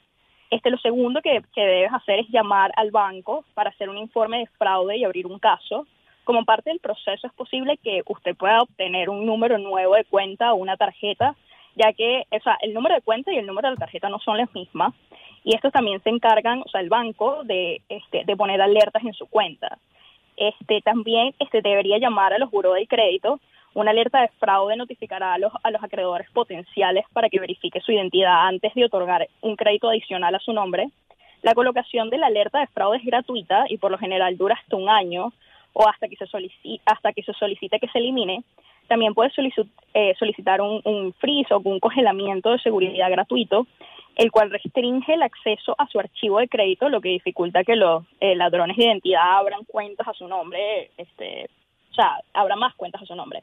Este, 0.51 0.71
lo 0.71 0.79
segundo 0.79 1.23
que, 1.23 1.43
que 1.55 1.63
debes 1.63 1.93
hacer 1.93 2.19
es 2.21 2.29
llamar 2.29 2.73
al 2.77 2.91
banco 2.91 3.45
para 3.55 3.71
hacer 3.71 3.89
un 3.89 3.97
informe 3.97 4.41
de 4.41 4.47
fraude 4.59 4.97
y 4.99 5.05
abrir 5.05 5.27
un 5.27 5.39
caso. 5.39 5.87
Como 6.25 6.45
parte 6.45 6.71
del 6.71 6.79
proceso 6.79 7.27
es 7.27 7.33
posible 7.33 7.79
que 7.79 8.03
usted 8.07 8.37
pueda 8.37 8.61
obtener 8.61 9.09
un 9.09 9.25
número 9.25 9.59
nuevo 9.59 9.95
de 9.95 10.05
cuenta 10.05 10.53
o 10.53 10.57
una 10.57 10.77
tarjeta, 10.77 11.35
ya 11.75 11.93
que 11.95 12.25
o 12.31 12.41
sea, 12.41 12.59
el 12.61 12.75
número 12.75 12.95
de 12.95 13.01
cuenta 13.01 13.33
y 13.33 13.39
el 13.39 13.47
número 13.47 13.69
de 13.69 13.75
la 13.75 13.81
tarjeta 13.81 14.09
no 14.09 14.19
son 14.19 14.37
las 14.37 14.53
mismas. 14.55 14.93
Y 15.45 15.55
estos 15.55 15.73
también 15.73 16.01
se 16.03 16.11
encargan, 16.11 16.63
o 16.65 16.69
sea, 16.69 16.81
el 16.81 16.89
banco, 16.89 17.43
de, 17.45 17.83
este, 17.89 18.25
de 18.25 18.37
poner 18.37 18.61
alertas 18.61 19.03
en 19.05 19.13
su 19.13 19.27
cuenta. 19.27 19.79
Este, 20.37 20.81
también 20.81 21.35
este, 21.39 21.63
debería 21.63 21.99
llamar 21.99 22.33
a 22.33 22.39
los 22.39 22.51
buros 22.51 22.75
de 22.75 22.87
crédito. 22.87 23.41
Una 23.75 23.91
alerta 23.91 24.21
de 24.21 24.29
fraude 24.39 24.77
notificará 24.77 25.35
a 25.35 25.39
los, 25.39 25.53
a 25.63 25.71
los 25.71 25.83
acreedores 25.83 26.31
potenciales 26.31 27.05
para 27.13 27.29
que 27.29 27.41
verifique 27.41 27.81
su 27.81 27.93
identidad 27.93 28.47
antes 28.47 28.75
de 28.75 28.85
otorgar 28.85 29.29
un 29.41 29.57
crédito 29.57 29.89
adicional 29.89 30.35
a 30.35 30.41
su 30.41 30.53
nombre. 30.53 30.89
La 31.43 31.55
colocación 31.55 32.09
de 32.11 32.19
la 32.19 32.29
alerta 32.29 32.61
de 32.61 32.67
fraude 32.69 32.99
es 32.99 33.05
gratuita 33.05 33.65
y 33.69 33.79
por 33.79 33.91
lo 33.91 33.99
general 33.99 34.37
dura 34.37 34.55
hasta 34.55 34.77
un 34.77 34.89
año 34.89 35.33
o 35.73 35.89
hasta 35.89 36.09
que 36.09 36.17
se 36.17 36.27
solicite, 36.27 36.83
hasta 36.87 37.13
que 37.13 37.23
se, 37.23 37.33
solicite 37.33 37.81
que 37.81 37.89
se 37.89 37.99
elimine. 37.99 38.45
También 38.89 39.15
puede 39.15 39.33
eh, 39.95 40.15
solicitar 40.19 40.61
un, 40.61 40.81
un 40.85 41.13
freeze 41.15 41.53
o 41.55 41.61
un 41.65 41.81
congelamiento 41.81 42.51
de 42.51 42.59
seguridad 42.59 43.11
gratuito, 43.11 43.67
el 44.17 44.31
cual 44.31 44.51
restringe 44.51 45.15
el 45.15 45.23
acceso 45.23 45.75
a 45.79 45.87
su 45.87 45.99
archivo 45.99 46.39
de 46.39 46.49
crédito, 46.49 46.89
lo 46.89 47.01
que 47.01 47.09
dificulta 47.09 47.65
que 47.65 47.77
los 47.77 48.05
eh, 48.21 48.35
ladrones 48.37 48.77
de 48.77 48.85
identidad 48.85 49.39
abran 49.39 49.65
cuentas 49.65 50.07
a 50.07 50.13
su 50.13 50.29
nombre, 50.29 50.91
este, 50.97 51.49
o 51.91 51.95
sea, 51.95 52.19
abran 52.35 52.59
más 52.59 52.75
cuentas 52.75 53.03
a 53.03 53.07
su 53.07 53.15
nombre. 53.15 53.43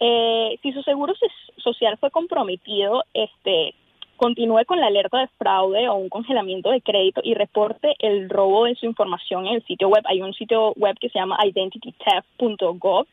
Eh, 0.00 0.58
si 0.62 0.72
su 0.72 0.82
seguro 0.82 1.14
so- 1.14 1.26
social 1.56 1.96
fue 1.98 2.10
comprometido, 2.10 3.04
este, 3.14 3.74
continúe 4.16 4.64
con 4.66 4.80
la 4.80 4.88
alerta 4.88 5.18
de 5.18 5.28
fraude 5.38 5.88
o 5.88 5.94
un 5.94 6.08
congelamiento 6.08 6.70
de 6.70 6.80
crédito 6.80 7.20
y 7.24 7.34
reporte 7.34 7.94
el 8.00 8.28
robo 8.28 8.64
de 8.64 8.74
su 8.74 8.86
información 8.86 9.46
en 9.46 9.54
el 9.54 9.64
sitio 9.64 9.88
web. 9.88 10.04
Hay 10.06 10.22
un 10.22 10.34
sitio 10.34 10.72
web 10.74 10.96
que 11.00 11.08
se 11.08 11.18
llama 11.18 11.38
identitytheft.gov 11.44 13.06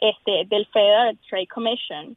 este, 0.00 0.44
del 0.46 0.66
Federal 0.66 1.16
Trade 1.28 1.46
Commission. 1.46 2.16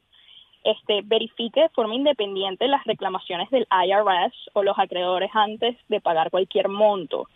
Este, 0.66 1.00
verifique 1.04 1.60
de 1.60 1.68
forma 1.68 1.94
independiente 1.94 2.66
las 2.66 2.82
reclamaciones 2.86 3.48
del 3.50 3.68
IRS 3.70 4.34
o 4.52 4.64
los 4.64 4.76
acreedores 4.76 5.30
antes 5.32 5.76
de 5.88 6.00
pagar 6.00 6.28
cualquier 6.28 6.68
monto. 6.68 7.28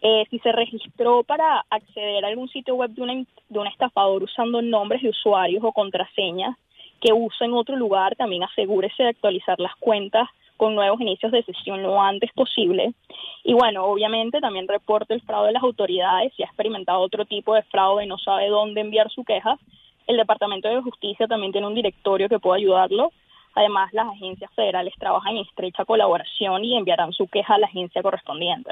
Eh, 0.00 0.26
si 0.30 0.38
se 0.38 0.52
registró 0.52 1.24
para 1.24 1.64
acceder 1.70 2.24
a 2.24 2.28
algún 2.28 2.48
sitio 2.48 2.76
web 2.76 2.90
de, 2.90 3.26
de 3.48 3.58
un 3.58 3.66
estafador 3.66 4.22
usando 4.22 4.62
nombres 4.62 5.02
de 5.02 5.08
usuarios 5.08 5.64
o 5.64 5.72
contraseñas 5.72 6.56
que 7.00 7.12
usa 7.12 7.46
en 7.46 7.54
otro 7.54 7.74
lugar, 7.74 8.14
también 8.14 8.44
asegúrese 8.44 9.02
de 9.02 9.08
actualizar 9.08 9.58
las 9.58 9.74
cuentas 9.80 10.28
con 10.56 10.76
nuevos 10.76 11.00
inicios 11.00 11.32
de 11.32 11.42
sesión 11.42 11.82
lo 11.82 12.00
antes 12.00 12.30
posible. 12.32 12.94
Y 13.42 13.54
bueno, 13.54 13.86
obviamente 13.86 14.40
también 14.40 14.68
reporte 14.68 15.14
el 15.14 15.22
fraude 15.22 15.48
de 15.48 15.54
las 15.54 15.64
autoridades. 15.64 16.32
Si 16.36 16.44
ha 16.44 16.46
experimentado 16.46 17.00
otro 17.00 17.24
tipo 17.24 17.56
de 17.56 17.64
fraude 17.64 18.04
y 18.04 18.06
no 18.06 18.18
sabe 18.18 18.48
dónde 18.48 18.82
enviar 18.82 19.10
su 19.10 19.24
queja, 19.24 19.58
el 20.06 20.16
Departamento 20.16 20.68
de 20.68 20.80
Justicia 20.82 21.26
también 21.26 21.52
tiene 21.52 21.66
un 21.66 21.74
directorio 21.74 22.28
que 22.28 22.38
puede 22.38 22.60
ayudarlo. 22.60 23.12
Además, 23.54 23.92
las 23.92 24.06
agencias 24.08 24.50
federales 24.54 24.94
trabajan 24.98 25.36
en 25.36 25.44
estrecha 25.44 25.84
colaboración 25.84 26.64
y 26.64 26.76
enviarán 26.76 27.12
su 27.12 27.26
queja 27.28 27.54
a 27.54 27.58
la 27.58 27.66
agencia 27.66 28.02
correspondiente. 28.02 28.70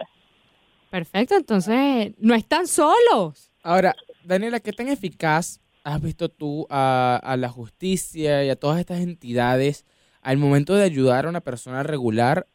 Perfecto, 0.91 1.37
entonces 1.37 2.15
no 2.19 2.35
están 2.35 2.67
solos. 2.67 3.53
Ahora, 3.63 3.95
Daniela, 4.25 4.59
¿qué 4.61 4.73
tan 4.73 4.89
eficaz 4.89 5.61
has 5.85 6.03
visto 6.03 6.29
tú 6.29 6.67
a, 6.71 7.21
a 7.23 7.37
la 7.37 7.49
justicia 7.49 8.45
y 8.45 8.51
a 8.51 8.57
todas 8.57 8.79
estas 8.81 9.01
entidades 9.01 9.87
al 10.23 10.37
momento 10.39 10.75
de 10.75 10.85
ayudar 10.85 11.27
a 11.27 11.29
una 11.29 11.41
persona 11.41 11.83
regular 11.83 12.47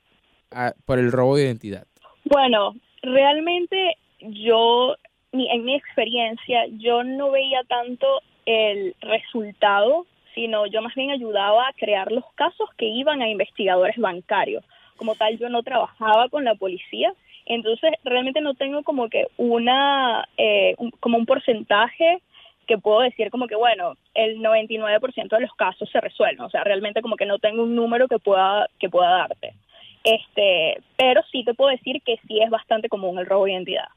a- 0.52 0.74
por 0.86 1.00
el 1.00 1.12
robo 1.12 1.36
de 1.38 1.44
identidad? 1.46 1.86
Bueno, 2.26 2.74
realmente 3.02 3.96
yo, 4.20 4.96
mi- 5.32 5.50
en 5.50 5.64
mi 5.64 5.76
experiencia, 5.76 6.66
yo 6.72 7.04
no 7.04 7.32
veía 7.32 7.62
tanto 7.70 8.06
el 8.46 8.96
resultado, 9.02 10.06
sino 10.34 10.66
yo 10.68 10.82
más 10.82 10.96
bien 10.96 11.12
ayudaba 11.12 11.68
a 11.68 11.74
crear 11.74 12.12
los 12.12 12.26
casos 12.36 12.70
que 12.78 12.86
iban 12.86 13.22
a 13.22 13.30
investigadores 13.30 13.98
bancarios. 13.98 14.64
Como 14.98 15.16
tal, 15.16 15.38
yo 15.38 15.50
no 15.50 15.64
trabajaba 15.64 16.30
con 16.30 16.44
la 16.46 16.56
policía, 16.56 17.14
entonces 17.46 17.92
realmente 18.04 18.42
no 18.42 18.54
tengo 18.54 18.84
como 18.84 19.08
que 19.10 19.28
una, 19.38 20.28
eh, 20.38 20.76
un- 20.78 20.92
como 20.92 21.18
un 21.18 21.26
porcentaje 21.26 22.20
que 22.68 22.78
puedo 22.80 23.02
decir 23.02 23.30
como 23.30 23.48
que, 23.48 23.56
bueno, 23.56 23.94
el 24.16 24.42
99% 24.42 25.36
de 25.36 25.44
los 25.44 25.54
casos 25.54 25.88
se 25.92 26.02
resuelven. 26.02 26.42
O 26.42 26.50
sea, 26.50 26.64
realmente 26.64 27.02
como 27.02 27.16
que 27.16 27.26
no 27.28 27.38
tengo 27.38 27.62
un 27.64 27.76
número 27.76 28.08
que 28.08 28.18
pueda, 28.20 28.68
que 28.80 28.90
pueda 28.90 29.10
darte. 29.10 29.54
Este, 30.04 30.82
pero 30.98 31.22
sí 31.32 31.44
te 31.44 31.54
puedo 31.54 31.70
decir 31.72 32.02
que 32.04 32.18
sí 32.28 32.42
es 32.42 32.50
bastante 32.50 32.90
común 32.90 33.18
el 33.20 33.26
robo 33.26 33.46
de 33.46 33.52
identidad. 33.54 33.88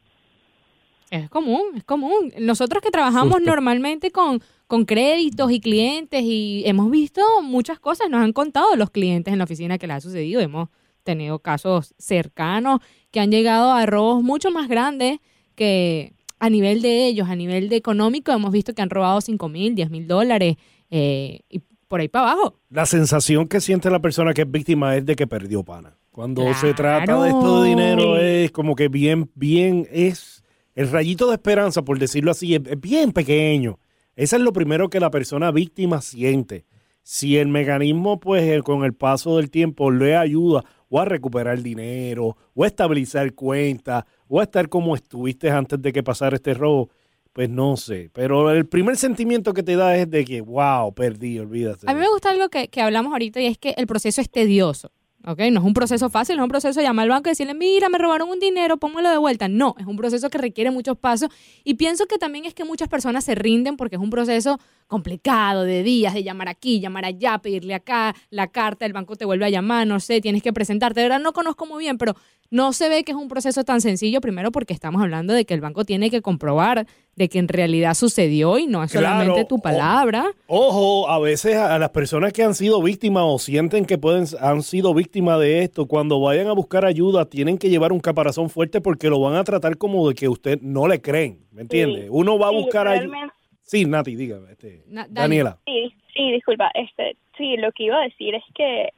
Es 1.10 1.30
común, 1.30 1.62
es 1.76 1.84
común. 1.84 2.32
Nosotros 2.38 2.82
que 2.82 2.90
trabajamos 2.90 3.34
Justo. 3.34 3.50
normalmente 3.50 4.10
con, 4.10 4.42
con 4.66 4.84
créditos 4.84 5.50
y 5.50 5.60
clientes 5.60 6.22
y 6.22 6.62
hemos 6.66 6.90
visto 6.90 7.22
muchas 7.42 7.78
cosas, 7.78 8.10
nos 8.10 8.22
han 8.22 8.32
contado 8.32 8.76
los 8.76 8.90
clientes 8.90 9.32
en 9.32 9.38
la 9.38 9.44
oficina 9.44 9.78
que 9.78 9.86
les 9.86 9.96
ha 9.96 10.00
sucedido. 10.00 10.40
Hemos 10.40 10.68
tenido 11.04 11.38
casos 11.38 11.94
cercanos 11.98 12.80
que 13.10 13.20
han 13.20 13.30
llegado 13.30 13.72
a 13.72 13.86
robos 13.86 14.22
mucho 14.22 14.50
más 14.50 14.68
grandes 14.68 15.18
que 15.54 16.12
a 16.38 16.50
nivel 16.50 16.82
de 16.82 17.06
ellos, 17.06 17.28
a 17.28 17.34
nivel 17.34 17.68
de 17.68 17.76
económico, 17.76 18.30
hemos 18.30 18.52
visto 18.52 18.74
que 18.74 18.82
han 18.82 18.90
robado 18.90 19.20
5 19.20 19.48
mil, 19.48 19.74
10 19.74 19.90
mil 19.90 20.06
dólares 20.06 20.56
eh, 20.90 21.40
y 21.48 21.60
por 21.88 22.00
ahí 22.00 22.08
para 22.08 22.32
abajo. 22.32 22.60
La 22.70 22.86
sensación 22.86 23.48
que 23.48 23.60
siente 23.60 23.90
la 23.90 24.00
persona 24.00 24.34
que 24.34 24.42
es 24.42 24.50
víctima 24.50 24.96
es 24.96 25.06
de 25.06 25.16
que 25.16 25.26
perdió 25.26 25.64
pana. 25.64 25.96
Cuando 26.10 26.52
se 26.54 26.74
trata 26.74 27.22
de 27.22 27.28
esto 27.28 27.62
de 27.62 27.68
dinero 27.68 28.18
es 28.18 28.50
como 28.50 28.74
que 28.74 28.88
bien, 28.88 29.30
bien, 29.34 29.86
es 29.90 30.42
el 30.78 30.88
rayito 30.92 31.26
de 31.26 31.34
esperanza, 31.34 31.82
por 31.82 31.98
decirlo 31.98 32.30
así, 32.30 32.54
es, 32.54 32.62
bien 32.80 33.10
pequeño. 33.10 33.80
Eso 34.14 34.36
es 34.36 34.42
lo 34.42 34.52
primero 34.52 34.88
que 34.88 35.00
la 35.00 35.10
persona 35.10 35.50
víctima 35.50 36.00
siente. 36.00 36.66
Si 37.02 37.36
el 37.36 37.48
mecanismo, 37.48 38.20
pues, 38.20 38.44
eh, 38.44 38.62
con 38.62 38.84
el 38.84 38.94
paso 38.94 39.38
del 39.38 39.50
tiempo 39.50 39.90
le 39.90 40.16
ayuda 40.16 40.64
o 40.88 41.00
a 41.00 41.04
recuperar 41.04 41.60
dinero, 41.62 42.36
o 42.54 42.62
a 42.62 42.68
estabilizar 42.68 43.34
cuentas, 43.34 44.04
o 44.28 44.38
a 44.38 44.44
estar 44.44 44.68
como 44.68 44.94
estuviste 44.94 45.50
antes 45.50 45.82
de 45.82 45.92
que 45.92 46.04
pasara 46.04 46.36
este 46.36 46.54
robo, 46.54 46.90
pues 47.32 47.50
no 47.50 47.76
sé. 47.76 48.08
Pero 48.12 48.48
el 48.52 48.68
primer 48.68 48.96
sentimiento 48.96 49.54
que 49.54 49.64
te 49.64 49.74
da 49.74 49.96
es 49.96 50.08
de 50.08 50.24
que, 50.24 50.42
wow, 50.42 50.94
perdí, 50.94 51.40
olvídate. 51.40 51.90
A 51.90 51.92
mí 51.92 51.98
me 51.98 52.08
gusta 52.08 52.30
algo 52.30 52.50
que, 52.50 52.68
que 52.68 52.80
hablamos 52.82 53.10
ahorita 53.10 53.40
y 53.40 53.46
es 53.46 53.58
que 53.58 53.74
el 53.76 53.88
proceso 53.88 54.20
es 54.20 54.30
tedioso. 54.30 54.92
¿Ok? 55.28 55.40
No 55.52 55.60
es 55.60 55.66
un 55.66 55.74
proceso 55.74 56.08
fácil, 56.08 56.36
no 56.36 56.42
es 56.42 56.46
un 56.46 56.50
proceso 56.50 56.80
de 56.80 56.86
llamar 56.86 57.04
al 57.04 57.10
banco 57.10 57.28
y 57.28 57.32
decirle, 57.32 57.52
mira, 57.54 57.88
me 57.90 57.98
robaron 57.98 58.30
un 58.30 58.38
dinero, 58.38 58.78
pónmelo 58.78 59.10
de 59.10 59.18
vuelta. 59.18 59.46
No, 59.46 59.74
es 59.78 59.86
un 59.86 59.96
proceso 59.96 60.30
que 60.30 60.38
requiere 60.38 60.70
muchos 60.70 60.96
pasos 60.96 61.28
y 61.64 61.74
pienso 61.74 62.06
que 62.06 62.16
también 62.16 62.46
es 62.46 62.54
que 62.54 62.64
muchas 62.64 62.88
personas 62.88 63.24
se 63.24 63.34
rinden 63.34 63.76
porque 63.76 63.96
es 63.96 64.02
un 64.02 64.10
proceso 64.10 64.58
complicado 64.86 65.64
de 65.64 65.82
días, 65.82 66.14
de 66.14 66.22
llamar 66.22 66.48
aquí, 66.48 66.80
llamar 66.80 67.04
allá, 67.04 67.38
pedirle 67.38 67.74
acá 67.74 68.14
la 68.30 68.46
carta, 68.46 68.86
el 68.86 68.94
banco 68.94 69.16
te 69.16 69.26
vuelve 69.26 69.44
a 69.44 69.50
llamar, 69.50 69.86
no 69.86 70.00
sé, 70.00 70.22
tienes 70.22 70.42
que 70.42 70.52
presentarte. 70.52 71.00
De 71.00 71.08
verdad 71.08 71.20
no 71.20 71.34
conozco 71.34 71.66
muy 71.66 71.84
bien, 71.84 71.98
pero 71.98 72.16
no 72.50 72.72
se 72.72 72.88
ve 72.88 73.04
que 73.04 73.12
es 73.12 73.16
un 73.18 73.28
proceso 73.28 73.62
tan 73.64 73.80
sencillo, 73.80 74.20
primero 74.20 74.50
porque 74.50 74.72
estamos 74.72 75.02
hablando 75.02 75.34
de 75.34 75.44
que 75.44 75.52
el 75.54 75.60
banco 75.60 75.84
tiene 75.84 76.08
que 76.10 76.22
comprobar 76.22 76.86
de 77.14 77.28
que 77.28 77.38
en 77.38 77.48
realidad 77.48 77.94
sucedió 77.94 78.58
y 78.58 78.66
no 78.66 78.82
es 78.82 78.92
solamente 78.92 79.32
Claro, 79.34 79.46
tu 79.48 79.56
o- 79.56 79.60
palabra. 79.62 80.24
Ojo, 80.46 81.08
a 81.10 81.18
veces 81.18 81.56
a 81.56 81.78
las 81.78 81.90
personas 81.90 82.32
que 82.32 82.42
han 82.42 82.54
sido 82.54 82.80
víctimas 82.82 83.24
o 83.26 83.38
sienten 83.38 83.84
que 83.84 83.98
pueden 83.98 84.24
han 84.40 84.62
sido 84.62 84.94
víctimas 84.94 85.38
de 85.40 85.62
esto, 85.62 85.86
cuando 85.86 86.20
vayan 86.20 86.46
a 86.46 86.52
buscar 86.52 86.84
ayuda 86.84 87.26
tienen 87.26 87.58
que 87.58 87.68
llevar 87.68 87.92
un 87.92 88.00
caparazón 88.00 88.48
fuerte 88.48 88.80
porque 88.80 89.10
lo 89.10 89.20
van 89.20 89.34
a 89.36 89.44
tratar 89.44 89.76
como 89.76 90.08
de 90.08 90.14
que 90.14 90.28
usted 90.28 90.58
no 90.62 90.88
le 90.88 91.00
creen, 91.02 91.40
¿me 91.52 91.62
entiende? 91.62 92.02
Sí. 92.02 92.08
Uno 92.10 92.38
va 92.38 92.48
a 92.48 92.50
Sí, 92.50 92.56
buscar 92.56 92.88
ayuda. 92.88 93.34
Sí, 93.62 93.84
Nati, 93.84 94.16
dígame, 94.16 94.52
este, 94.52 94.84
Na-. 94.88 95.06
Daniela. 95.10 95.58
Sí, 95.66 95.92
sí, 96.14 96.32
disculpa. 96.32 96.70
Este, 96.72 97.16
sí, 97.36 97.56
lo 97.58 97.70
que 97.72 97.84
iba 97.84 97.96
a 97.98 98.04
decir 98.04 98.34
es 98.34 98.42
que 98.54 98.88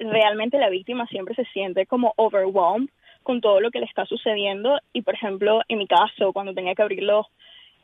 realmente 0.00 0.58
la 0.58 0.68
víctima 0.68 1.06
siempre 1.06 1.34
se 1.34 1.44
siente 1.46 1.86
como 1.86 2.14
overwhelmed 2.16 2.88
con 3.22 3.40
todo 3.40 3.60
lo 3.60 3.70
que 3.70 3.80
le 3.80 3.86
está 3.86 4.06
sucediendo 4.06 4.78
y, 4.92 5.02
por 5.02 5.14
ejemplo, 5.14 5.60
en 5.68 5.78
mi 5.78 5.86
caso, 5.86 6.32
cuando 6.32 6.54
tenía 6.54 6.74
que 6.74 6.82
abrir 6.82 7.02
los, 7.02 7.26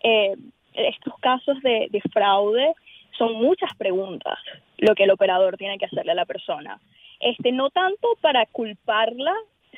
eh, 0.02 0.34
estos 0.74 1.14
casos 1.20 1.60
de, 1.62 1.88
de 1.90 2.00
fraude, 2.12 2.74
son 3.18 3.34
muchas 3.34 3.74
preguntas 3.76 4.38
lo 4.78 4.94
que 4.94 5.04
el 5.04 5.10
operador 5.10 5.56
tiene 5.56 5.78
que 5.78 5.86
hacerle 5.86 6.12
a 6.12 6.16
la 6.16 6.26
persona. 6.26 6.80
Este, 7.20 7.52
no 7.52 7.70
tanto 7.70 8.08
para 8.20 8.46
culparla, 8.46 9.34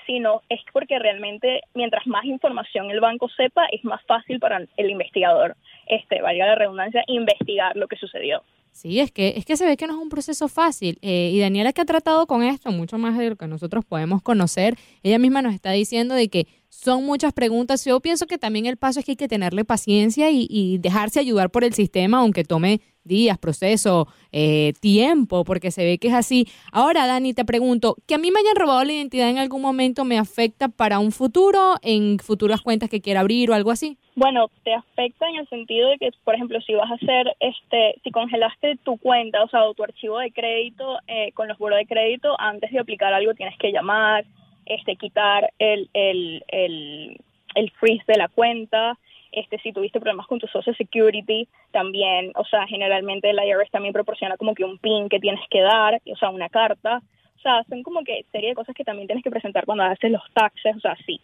sino 0.06 0.42
es 0.48 0.60
porque 0.72 0.98
realmente 0.98 1.62
mientras 1.74 2.06
más 2.06 2.24
información 2.24 2.90
el 2.90 3.00
banco 3.00 3.28
sepa, 3.28 3.66
es 3.66 3.84
más 3.84 4.02
fácil 4.06 4.40
para 4.40 4.62
el 4.76 4.90
investigador, 4.90 5.56
este, 5.86 6.20
valga 6.20 6.46
la 6.46 6.54
redundancia, 6.54 7.04
investigar 7.06 7.76
lo 7.76 7.88
que 7.88 7.96
sucedió. 7.96 8.42
Sí, 8.72 9.00
es 9.00 9.10
que, 9.10 9.34
es 9.36 9.44
que 9.44 9.56
se 9.56 9.66
ve 9.66 9.76
que 9.76 9.86
no 9.86 9.94
es 9.94 10.02
un 10.02 10.08
proceso 10.08 10.48
fácil. 10.48 10.98
Eh, 11.02 11.30
y 11.32 11.40
Daniela 11.40 11.72
que 11.72 11.80
ha 11.80 11.84
tratado 11.84 12.26
con 12.26 12.42
esto 12.42 12.70
mucho 12.70 12.96
más 12.98 13.18
de 13.18 13.30
lo 13.30 13.36
que 13.36 13.46
nosotros 13.46 13.84
podemos 13.84 14.22
conocer, 14.22 14.76
ella 15.02 15.18
misma 15.18 15.42
nos 15.42 15.54
está 15.54 15.72
diciendo 15.72 16.14
de 16.14 16.28
que 16.28 16.46
son 16.68 17.04
muchas 17.04 17.32
preguntas. 17.32 17.84
Yo 17.84 18.00
pienso 18.00 18.26
que 18.26 18.38
también 18.38 18.66
el 18.66 18.76
paso 18.76 19.00
es 19.00 19.06
que 19.06 19.12
hay 19.12 19.16
que 19.16 19.28
tenerle 19.28 19.64
paciencia 19.64 20.30
y, 20.30 20.46
y 20.48 20.78
dejarse 20.78 21.20
ayudar 21.20 21.50
por 21.50 21.64
el 21.64 21.74
sistema, 21.74 22.18
aunque 22.18 22.44
tome 22.44 22.80
días, 23.08 23.38
proceso, 23.38 24.06
eh, 24.30 24.74
tiempo, 24.80 25.42
porque 25.42 25.72
se 25.72 25.84
ve 25.84 25.98
que 25.98 26.08
es 26.08 26.14
así. 26.14 26.46
Ahora, 26.70 27.06
Dani, 27.06 27.34
te 27.34 27.44
pregunto, 27.44 27.96
¿que 28.06 28.14
a 28.14 28.18
mí 28.18 28.30
me 28.30 28.38
hayan 28.38 28.54
robado 28.54 28.84
la 28.84 28.92
identidad 28.92 29.30
en 29.30 29.38
algún 29.38 29.62
momento 29.62 30.04
me 30.04 30.18
afecta 30.18 30.68
para 30.68 31.00
un 31.00 31.10
futuro, 31.10 31.74
en 31.82 32.18
futuras 32.18 32.60
cuentas 32.60 32.88
que 32.88 33.00
quiera 33.00 33.20
abrir 33.20 33.50
o 33.50 33.54
algo 33.54 33.72
así? 33.72 33.98
Bueno, 34.14 34.50
te 34.62 34.74
afecta 34.74 35.28
en 35.28 35.36
el 35.36 35.48
sentido 35.48 35.88
de 35.88 35.98
que, 35.98 36.10
por 36.24 36.34
ejemplo, 36.34 36.60
si 36.60 36.74
vas 36.74 36.90
a 36.90 36.94
hacer, 36.94 37.34
este, 37.40 37.94
si 38.04 38.10
congelaste 38.10 38.76
tu 38.84 38.98
cuenta, 38.98 39.42
o 39.42 39.48
sea, 39.48 39.64
o 39.64 39.74
tu 39.74 39.82
archivo 39.82 40.18
de 40.18 40.30
crédito 40.30 40.98
eh, 41.08 41.32
con 41.32 41.48
los 41.48 41.58
buros 41.58 41.78
de 41.78 41.86
crédito, 41.86 42.38
antes 42.38 42.70
de 42.70 42.78
aplicar 42.78 43.12
algo 43.14 43.34
tienes 43.34 43.56
que 43.58 43.72
llamar, 43.72 44.24
este, 44.68 44.96
quitar 44.96 45.52
el, 45.58 45.88
el, 45.92 46.44
el, 46.48 47.20
el 47.54 47.70
freeze 47.72 48.04
de 48.06 48.18
la 48.18 48.28
cuenta, 48.28 48.98
este, 49.32 49.58
si 49.58 49.72
tuviste 49.72 50.00
problemas 50.00 50.26
con 50.26 50.38
tu 50.38 50.46
Social 50.46 50.76
Security, 50.76 51.48
también, 51.70 52.32
o 52.34 52.44
sea, 52.44 52.66
generalmente 52.66 53.30
el 53.30 53.38
IRS 53.38 53.70
también 53.70 53.92
proporciona 53.92 54.36
como 54.36 54.54
que 54.54 54.64
un 54.64 54.78
PIN 54.78 55.08
que 55.08 55.20
tienes 55.20 55.40
que 55.50 55.60
dar, 55.60 56.00
o 56.10 56.16
sea, 56.16 56.30
una 56.30 56.48
carta, 56.48 57.02
o 57.36 57.40
sea, 57.40 57.62
son 57.68 57.82
como 57.82 58.02
que 58.04 58.24
serie 58.32 58.50
de 58.50 58.54
cosas 58.54 58.74
que 58.74 58.84
también 58.84 59.06
tienes 59.06 59.22
que 59.22 59.30
presentar 59.30 59.64
cuando 59.64 59.84
haces 59.84 60.10
los 60.10 60.22
taxes, 60.32 60.76
o 60.76 60.80
sea, 60.80 60.96
sí, 61.06 61.20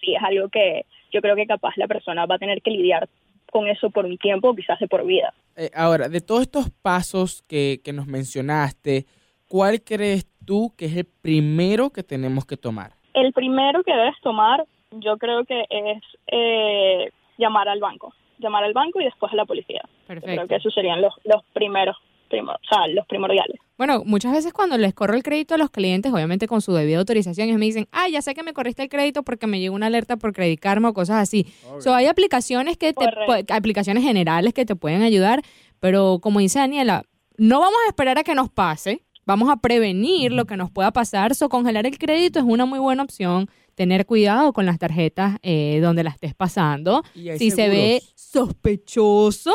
sí, 0.00 0.14
es 0.14 0.22
algo 0.22 0.48
que 0.48 0.86
yo 1.12 1.20
creo 1.20 1.36
que 1.36 1.46
capaz 1.46 1.76
la 1.76 1.86
persona 1.86 2.26
va 2.26 2.36
a 2.36 2.38
tener 2.38 2.60
que 2.62 2.70
lidiar 2.70 3.08
con 3.50 3.68
eso 3.68 3.90
por 3.90 4.04
un 4.04 4.18
tiempo, 4.18 4.54
quizás 4.54 4.80
de 4.80 4.88
por 4.88 5.06
vida. 5.06 5.32
Eh, 5.56 5.70
ahora, 5.74 6.08
de 6.08 6.20
todos 6.20 6.42
estos 6.42 6.70
pasos 6.70 7.42
que, 7.42 7.80
que 7.84 7.92
nos 7.92 8.06
mencionaste, 8.06 9.06
¿cuál 9.46 9.82
crees 9.82 10.26
tú 10.44 10.72
que 10.76 10.86
es 10.86 10.96
el 10.96 11.04
primero 11.04 11.90
que 11.90 12.02
tenemos 12.02 12.46
que 12.46 12.56
tomar? 12.56 12.92
El 13.14 13.32
primero 13.32 13.82
que 13.82 13.94
debes 13.94 14.16
tomar, 14.22 14.64
yo 14.90 15.16
creo 15.18 15.44
que 15.44 15.64
es 15.70 16.02
eh, 16.28 17.10
llamar 17.38 17.68
al 17.68 17.80
banco, 17.80 18.12
llamar 18.38 18.64
al 18.64 18.72
banco 18.72 19.00
y 19.00 19.04
después 19.04 19.32
a 19.32 19.36
la 19.36 19.44
policía. 19.44 19.82
Yo 19.84 20.06
creo 20.06 20.20
Perfecto. 20.20 20.48
que 20.48 20.56
esos 20.56 20.74
serían 20.74 21.00
los, 21.00 21.14
los 21.24 21.42
primeros, 21.52 21.96
o 21.96 22.68
sea, 22.68 22.86
los 22.88 23.06
primordiales. 23.06 23.60
Bueno, 23.76 24.02
muchas 24.04 24.32
veces 24.32 24.52
cuando 24.52 24.78
les 24.78 24.94
corro 24.94 25.14
el 25.14 25.22
crédito 25.22 25.54
a 25.54 25.58
los 25.58 25.70
clientes, 25.70 26.12
obviamente 26.12 26.46
con 26.46 26.60
su 26.60 26.72
debida 26.72 26.98
autorización, 26.98 27.48
ellos 27.48 27.58
me 27.58 27.66
dicen, 27.66 27.88
ah, 27.90 28.08
ya 28.08 28.22
sé 28.22 28.34
que 28.34 28.42
me 28.42 28.52
corriste 28.52 28.82
el 28.82 28.88
crédito 28.88 29.24
porque 29.24 29.46
me 29.46 29.58
llegó 29.58 29.74
una 29.74 29.86
alerta 29.86 30.16
por 30.16 30.32
Credit 30.32 30.60
Karma 30.60 30.90
o 30.90 30.94
cosas 30.94 31.16
así. 31.16 31.46
So, 31.80 31.92
hay 31.92 32.06
aplicaciones 32.06 32.76
que 32.76 32.92
te, 32.92 33.06
aplicaciones 33.52 34.04
generales 34.04 34.54
que 34.54 34.64
te 34.64 34.76
pueden 34.76 35.02
ayudar, 35.02 35.42
pero 35.80 36.18
como 36.20 36.38
dice 36.38 36.60
Daniela, 36.60 37.04
no 37.36 37.58
vamos 37.58 37.78
a 37.84 37.88
esperar 37.88 38.18
a 38.18 38.22
que 38.22 38.34
nos 38.34 38.48
pase, 38.48 39.03
vamos 39.26 39.48
a 39.50 39.56
prevenir 39.56 40.32
lo 40.32 40.44
que 40.44 40.56
nos 40.56 40.70
pueda 40.70 40.92
pasar. 40.92 41.34
So, 41.34 41.48
congelar 41.48 41.86
el 41.86 41.98
crédito 41.98 42.38
es 42.38 42.44
una 42.44 42.66
muy 42.66 42.78
buena 42.78 43.02
opción. 43.02 43.48
Tener 43.74 44.06
cuidado 44.06 44.52
con 44.52 44.66
las 44.66 44.78
tarjetas 44.78 45.38
eh, 45.42 45.80
donde 45.82 46.04
las 46.04 46.14
estés 46.14 46.34
pasando. 46.34 47.02
Y 47.14 47.36
Si 47.38 47.50
se 47.50 47.68
ve 47.68 48.02
sospechoso, 48.14 49.52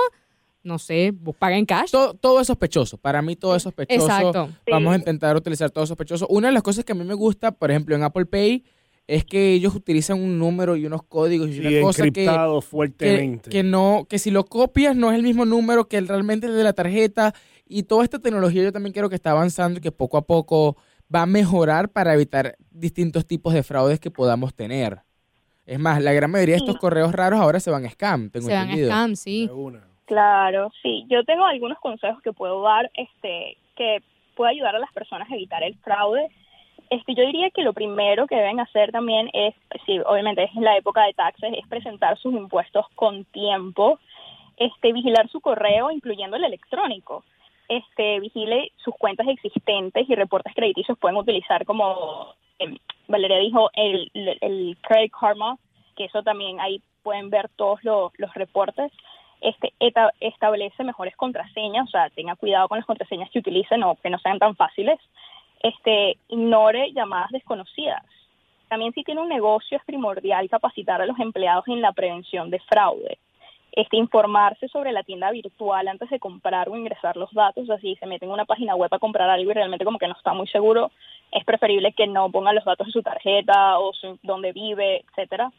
no 0.63 0.77
sé, 0.77 1.11
vos 1.15 1.35
paga 1.37 1.57
en 1.57 1.65
cash. 1.65 1.91
Todo, 1.91 2.13
todo 2.15 2.41
es 2.41 2.47
sospechoso. 2.47 2.97
Para 2.97 3.21
mí 3.21 3.35
todo 3.35 3.55
es 3.55 3.63
sospechoso. 3.63 4.05
Exacto. 4.05 4.49
Vamos 4.69 4.93
a 4.93 4.97
intentar 4.97 5.35
utilizar 5.35 5.69
todo 5.71 5.85
sospechoso. 5.85 6.27
Una 6.27 6.47
de 6.49 6.53
las 6.53 6.63
cosas 6.63 6.83
que 6.83 6.91
a 6.91 6.95
mí 6.95 7.03
me 7.05 7.13
gusta, 7.13 7.51
por 7.51 7.71
ejemplo, 7.71 7.95
en 7.95 8.03
Apple 8.03 8.25
Pay, 8.25 8.63
es 9.07 9.25
que 9.25 9.53
ellos 9.53 9.73
utilizan 9.73 10.21
un 10.21 10.37
número 10.37 10.75
y 10.75 10.85
unos 10.85 11.01
códigos 11.03 11.49
y 11.49 11.53
Sí, 11.53 11.59
una 11.61 11.81
cosa 11.81 12.03
que, 12.11 12.25
que, 13.49 13.63
no, 13.63 14.05
que 14.07 14.19
si 14.19 14.29
lo 14.29 14.45
copias 14.45 14.95
no 14.95 15.09
es 15.11 15.17
el 15.17 15.23
mismo 15.23 15.45
número 15.45 15.87
que 15.87 15.97
el- 15.97 16.07
realmente 16.07 16.45
el 16.45 16.55
de 16.55 16.63
la 16.63 16.73
tarjeta. 16.73 17.33
Y 17.69 17.83
toda 17.83 18.03
esta 18.03 18.17
tecnología 18.17 18.63
yo 18.63 18.71
también 18.71 18.93
creo 18.93 19.09
que 19.09 19.15
está 19.15 19.29
avanzando 19.29 19.77
y 19.77 19.81
que 19.81 19.91
poco 19.91 20.17
a 20.17 20.23
poco 20.23 20.75
va 21.13 21.21
a 21.21 21.25
mejorar 21.27 21.89
para 21.89 22.15
evitar 22.15 22.55
distintos 22.71 23.27
tipos 23.27 23.53
de 23.53 23.61
fraudes 23.61 23.99
que 23.99 24.09
podamos 24.09 24.55
tener. 24.55 25.03
Es 25.67 25.79
más, 25.79 26.01
la 26.01 26.11
gran 26.11 26.31
mayoría 26.31 26.55
de 26.55 26.61
estos 26.61 26.77
correos 26.77 27.13
raros 27.13 27.39
ahora 27.39 27.59
se 27.59 27.69
van 27.69 27.85
a 27.85 27.89
scam, 27.91 28.31
tengo 28.31 28.47
Se 28.47 28.53
van 28.53 28.61
a 28.61 28.63
entendido. 28.63 28.89
scam, 28.89 29.15
sí. 29.15 29.47
Claro, 30.05 30.71
sí. 30.81 31.05
Yo 31.09 31.23
tengo 31.25 31.45
algunos 31.45 31.77
consejos 31.77 32.19
que 32.23 32.33
puedo 32.33 32.63
dar, 32.63 32.89
este, 32.95 33.57
que 33.75 34.01
puede 34.35 34.51
ayudar 34.51 34.75
a 34.75 34.79
las 34.79 34.91
personas 34.91 35.29
a 35.29 35.35
evitar 35.35 35.61
el 35.61 35.75
fraude. 35.75 36.27
Este, 36.89 37.13
yo 37.13 37.23
diría 37.23 37.51
que 37.51 37.61
lo 37.61 37.73
primero 37.73 38.25
que 38.25 38.35
deben 38.35 38.59
hacer 38.59 38.91
también 38.91 39.29
es, 39.31 39.53
sí, 39.85 39.99
obviamente 40.07 40.43
es 40.45 40.55
en 40.55 40.63
la 40.63 40.75
época 40.75 41.03
de 41.03 41.13
taxes, 41.13 41.53
es 41.55 41.67
presentar 41.67 42.17
sus 42.17 42.33
impuestos 42.33 42.87
con 42.95 43.25
tiempo, 43.25 43.99
este, 44.57 44.91
vigilar 44.91 45.29
su 45.29 45.39
correo, 45.39 45.91
incluyendo 45.91 46.35
el 46.35 46.45
electrónico. 46.45 47.23
Este, 47.69 48.19
vigile 48.19 48.71
sus 48.77 48.95
cuentas 48.95 49.27
existentes 49.27 50.09
y 50.09 50.15
reportes 50.15 50.55
crediticios 50.55 50.97
pueden 50.97 51.17
utilizar 51.17 51.65
como 51.65 52.33
em, 52.57 52.75
Valeria 53.07 53.37
dijo 53.37 53.69
el, 53.73 54.77
Credit 54.81 55.11
Karma, 55.11 55.55
que 55.95 56.05
eso 56.05 56.23
también 56.23 56.59
ahí 56.59 56.81
pueden 57.03 57.29
ver 57.29 57.47
todos 57.55 57.79
los, 57.83 58.11
reportes 58.33 58.91
este, 59.41 59.71
establece 60.19 60.83
mejores 60.83 61.15
contraseñas, 61.15 61.87
o 61.87 61.91
sea, 61.91 62.09
tenga 62.09 62.35
cuidado 62.35 62.67
con 62.67 62.79
las 62.79 62.87
contraseñas 62.87 63.29
que 63.29 63.39
utilicen 63.39 63.83
o 63.83 63.95
que 63.95 64.09
no 64.09 64.17
sean 64.17 64.39
tan 64.39 64.55
fáciles. 64.55 64.99
Este, 65.61 66.17
ignore 66.27 66.91
llamadas 66.91 67.29
desconocidas. 67.29 68.03
También 68.67 68.93
si 68.93 69.03
tiene 69.03 69.21
un 69.21 69.29
negocio 69.29 69.77
es 69.77 69.83
primordial 69.83 70.49
capacitar 70.49 71.01
a 71.01 71.05
los 71.05 71.19
empleados 71.19 71.67
en 71.67 71.81
la 71.81 71.91
prevención 71.91 72.49
de 72.49 72.59
fraude. 72.59 73.19
Este, 73.71 73.97
informarse 73.97 74.67
sobre 74.67 74.91
la 74.91 75.03
tienda 75.03 75.29
virtual 75.31 75.87
antes 75.87 76.09
de 76.09 76.19
comprar 76.19 76.69
o 76.69 76.75
ingresar 76.75 77.15
los 77.15 77.31
datos, 77.33 77.63
o 77.63 77.67
sea, 77.67 77.77
si 77.77 77.95
se 77.95 78.07
mete 78.07 78.25
en 78.25 78.31
una 78.31 78.45
página 78.45 78.75
web 78.75 78.91
a 78.91 78.99
comprar 78.99 79.29
algo 79.29 79.51
y 79.51 79.53
realmente 79.53 79.85
como 79.85 79.99
que 79.99 80.07
no 80.07 80.15
está 80.15 80.33
muy 80.33 80.47
seguro, 80.47 80.91
es 81.31 81.45
preferible 81.45 81.93
que 81.93 82.07
no 82.07 82.31
ponga 82.31 82.51
los 82.51 82.65
datos 82.65 82.87
de 82.87 82.93
su 82.93 83.03
tarjeta 83.03 83.77
o 83.79 83.93
su, 83.93 84.17
dónde 84.23 84.53
vive, 84.53 85.05
etcétera. 85.07 85.51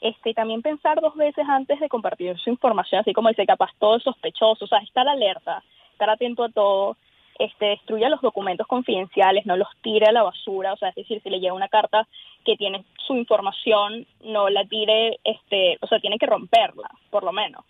Este, 0.00 0.34
también 0.34 0.62
pensar 0.62 1.00
dos 1.00 1.14
veces 1.14 1.46
antes 1.48 1.78
de 1.80 1.88
compartir 1.88 2.36
su 2.38 2.50
información, 2.50 3.00
así 3.00 3.12
como 3.12 3.28
dice, 3.28 3.46
capaz 3.46 3.70
todo 3.78 3.96
es 3.96 4.02
sospechoso, 4.02 4.64
o 4.64 4.68
sea, 4.68 4.80
estar 4.80 5.08
alerta, 5.08 5.62
estar 5.92 6.10
atento 6.10 6.44
a 6.44 6.50
todo, 6.50 6.96
este, 7.38 7.66
destruya 7.66 8.08
los 8.08 8.20
documentos 8.20 8.66
confidenciales, 8.66 9.46
no 9.46 9.56
los 9.56 9.68
tire 9.82 10.06
a 10.06 10.12
la 10.12 10.22
basura, 10.22 10.72
o 10.72 10.76
sea, 10.76 10.90
es 10.90 10.94
decir, 10.94 11.20
si 11.22 11.30
le 11.30 11.40
llega 11.40 11.52
una 11.52 11.68
carta 11.68 12.06
que 12.44 12.56
tiene 12.56 12.84
su 13.06 13.16
información, 13.16 14.06
no 14.22 14.48
la 14.50 14.64
tire, 14.64 15.18
este, 15.24 15.78
o 15.80 15.86
sea, 15.86 15.98
tiene 15.98 16.18
que 16.18 16.26
romperla, 16.26 16.90
por 17.10 17.24
lo 17.24 17.32
menos. 17.32 17.64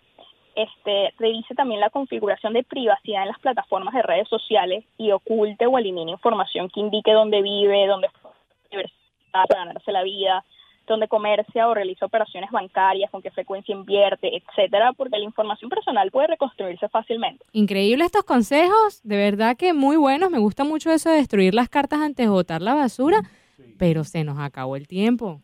Este, 0.55 1.13
revise 1.19 1.53
también 1.53 1.81
la 1.81 1.89
configuración 1.89 2.53
de 2.53 2.63
privacidad 2.63 3.23
en 3.23 3.29
las 3.29 3.39
plataformas 3.39 3.93
de 3.93 4.01
redes 4.01 4.29
sociales 4.29 4.85
y 4.97 5.11
oculte 5.11 5.65
o 5.67 5.77
elimine 5.77 6.11
información 6.11 6.69
que 6.69 6.79
indique 6.79 7.11
dónde 7.11 7.41
vive, 7.41 7.87
dónde 7.87 8.09
fue 8.21 8.31
para 9.31 9.65
ganarse 9.65 9.91
la 9.91 10.03
vida, 10.03 10.45
donde 10.87 11.07
comercia 11.07 11.67
o 11.67 11.73
realiza 11.73 12.05
operaciones 12.05 12.51
bancarias, 12.51 13.09
con 13.11 13.21
qué 13.21 13.31
frecuencia 13.31 13.73
invierte, 13.73 14.29
etcétera, 14.35 14.93
porque 14.93 15.17
la 15.17 15.23
información 15.23 15.69
personal 15.69 16.11
puede 16.11 16.27
reconstruirse 16.27 16.87
fácilmente. 16.89 17.45
Increíble 17.51 18.05
estos 18.05 18.23
consejos, 18.23 19.01
de 19.03 19.17
verdad 19.17 19.57
que 19.57 19.73
muy 19.73 19.97
buenos. 19.97 20.31
Me 20.31 20.39
gusta 20.39 20.63
mucho 20.63 20.91
eso 20.91 21.09
de 21.09 21.17
destruir 21.17 21.53
las 21.53 21.69
cartas 21.69 21.99
antes 21.99 22.25
de 22.25 22.29
botar 22.29 22.61
la 22.61 22.73
basura, 22.73 23.21
pero 23.77 24.03
se 24.03 24.23
nos 24.23 24.39
acabó 24.39 24.75
el 24.75 24.87
tiempo. 24.87 25.41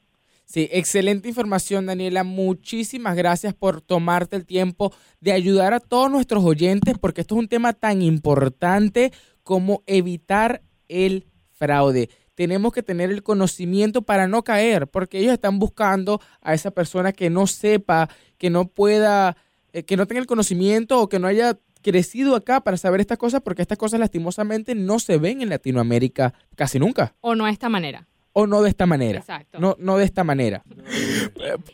Sí, 0.52 0.68
excelente 0.70 1.30
información, 1.30 1.86
Daniela. 1.86 2.26
Muchísimas 2.26 3.16
gracias 3.16 3.54
por 3.54 3.82
tomarte 3.82 4.36
el 4.36 4.46
tiempo 4.46 4.92
de 5.22 5.32
ayudar 5.32 5.74
a 5.74 5.80
todos 5.80 6.12
nuestros 6.12 6.44
oyentes, 6.44 6.98
porque 7.00 7.22
esto 7.22 7.36
es 7.36 7.40
un 7.40 7.48
tema 7.48 7.72
tan 7.72 8.02
importante 8.02 9.14
como 9.44 9.82
evitar 9.88 10.62
el 10.90 11.26
fraude. 11.54 12.10
Tenemos 12.36 12.74
que 12.74 12.84
tener 12.84 13.12
el 13.12 13.24
conocimiento 13.24 14.02
para 14.02 14.28
no 14.28 14.44
caer, 14.44 14.88
porque 14.88 15.20
ellos 15.20 15.34
están 15.34 15.60
buscando 15.60 16.22
a 16.42 16.54
esa 16.54 16.72
persona 16.72 17.12
que 17.12 17.30
no 17.30 17.48
sepa, 17.48 18.10
que 18.38 18.50
no 18.50 18.68
pueda, 18.68 19.38
eh, 19.74 19.84
que 19.84 19.98
no 19.98 20.08
tenga 20.08 20.22
el 20.22 20.28
conocimiento 20.28 21.00
o 21.00 21.10
que 21.10 21.20
no 21.20 21.28
haya 21.28 21.60
crecido 21.82 22.36
acá 22.36 22.62
para 22.62 22.78
saber 22.78 23.02
estas 23.02 23.18
cosas, 23.18 23.42
porque 23.42 23.62
estas 23.62 23.78
cosas 23.78 24.00
lastimosamente 24.00 24.76
no 24.76 25.00
se 25.00 25.18
ven 25.18 25.42
en 25.42 25.50
Latinoamérica 25.50 26.34
casi 26.56 26.80
nunca. 26.80 27.16
O 27.22 27.36
no 27.36 27.46
de 27.46 27.52
esta 27.52 27.70
manera 27.70 28.08
o 28.34 28.48
no 28.48 28.62
de 28.62 28.70
esta 28.70 28.86
manera. 28.86 29.20
Exacto. 29.20 29.60
No, 29.60 29.76
no 29.80 29.98
de 29.98 30.06
esta 30.06 30.24
manera. 30.24 30.64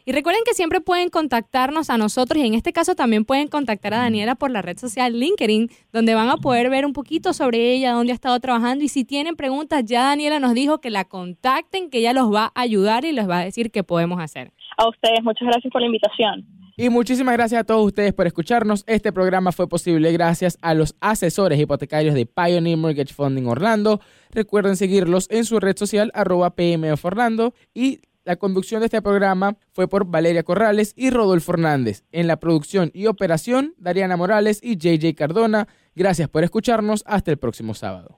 Y 0.05 0.11
recuerden 0.11 0.41
que 0.45 0.53
siempre 0.53 0.81
pueden 0.81 1.09
contactarnos 1.09 1.89
a 1.89 1.97
nosotros 1.97 2.41
y 2.41 2.47
en 2.47 2.53
este 2.53 2.73
caso 2.73 2.95
también 2.95 3.25
pueden 3.25 3.47
contactar 3.47 3.93
a 3.93 3.97
Daniela 3.99 4.35
por 4.35 4.51
la 4.51 4.61
red 4.61 4.77
social 4.77 5.19
LinkedIn, 5.19 5.69
donde 5.91 6.15
van 6.15 6.29
a 6.29 6.37
poder 6.37 6.69
ver 6.69 6.85
un 6.85 6.93
poquito 6.93 7.33
sobre 7.33 7.73
ella, 7.73 7.93
dónde 7.93 8.11
ha 8.11 8.15
estado 8.15 8.39
trabajando 8.39 8.83
y 8.83 8.87
si 8.87 9.05
tienen 9.05 9.35
preguntas, 9.35 9.83
ya 9.85 10.03
Daniela 10.03 10.39
nos 10.39 10.53
dijo 10.53 10.79
que 10.79 10.89
la 10.89 11.05
contacten, 11.05 11.89
que 11.89 11.99
ella 11.99 12.13
los 12.13 12.33
va 12.33 12.51
a 12.55 12.61
ayudar 12.61 13.05
y 13.05 13.11
les 13.11 13.29
va 13.29 13.39
a 13.39 13.43
decir 13.45 13.71
qué 13.71 13.83
podemos 13.83 14.19
hacer. 14.19 14.51
A 14.77 14.87
ustedes, 14.87 15.23
muchas 15.23 15.47
gracias 15.47 15.71
por 15.71 15.81
la 15.81 15.87
invitación. 15.87 16.56
Y 16.79 16.91
muchísimas 16.91 17.33
gracias 17.33 17.61
a 17.61 17.63
todos 17.63 17.87
ustedes 17.87 18.13
por 18.13 18.27
escucharnos. 18.27 18.83
Este 18.85 19.11
programa 19.11 19.51
fue 19.51 19.67
posible 19.67 20.11
gracias 20.11 20.59
a 20.61 20.75
los 20.75 20.95
asesores 20.99 21.59
hipotecarios 21.59 22.13
de 22.13 22.27
Pioneer 22.27 22.77
Mortgage 22.77 23.15
Funding 23.15 23.47
Orlando. 23.47 23.99
Recuerden 24.29 24.77
seguirlos 24.77 25.25
en 25.31 25.43
su 25.43 25.59
red 25.59 25.75
social 25.75 26.11
arroba 26.13 26.51
PMF 26.51 27.03
Orlando 27.03 27.55
y 27.73 28.01
la 28.25 28.35
conducción 28.35 28.81
de 28.81 28.85
este 28.85 29.01
programa 29.01 29.57
fue 29.71 29.87
por 29.87 30.05
Valeria 30.05 30.43
Corrales 30.43 30.93
y 30.95 31.09
Rodolfo 31.09 31.53
Hernández. 31.53 32.03
En 32.11 32.27
la 32.27 32.37
producción 32.37 32.91
y 32.93 33.07
operación, 33.07 33.73
Dariana 33.79 34.15
Morales 34.15 34.59
y 34.61 34.77
JJ 34.77 35.15
Cardona. 35.15 35.67
Gracias 35.95 36.29
por 36.29 36.43
escucharnos. 36.43 37.03
Hasta 37.07 37.31
el 37.31 37.37
próximo 37.37 37.73
sábado. 37.73 38.17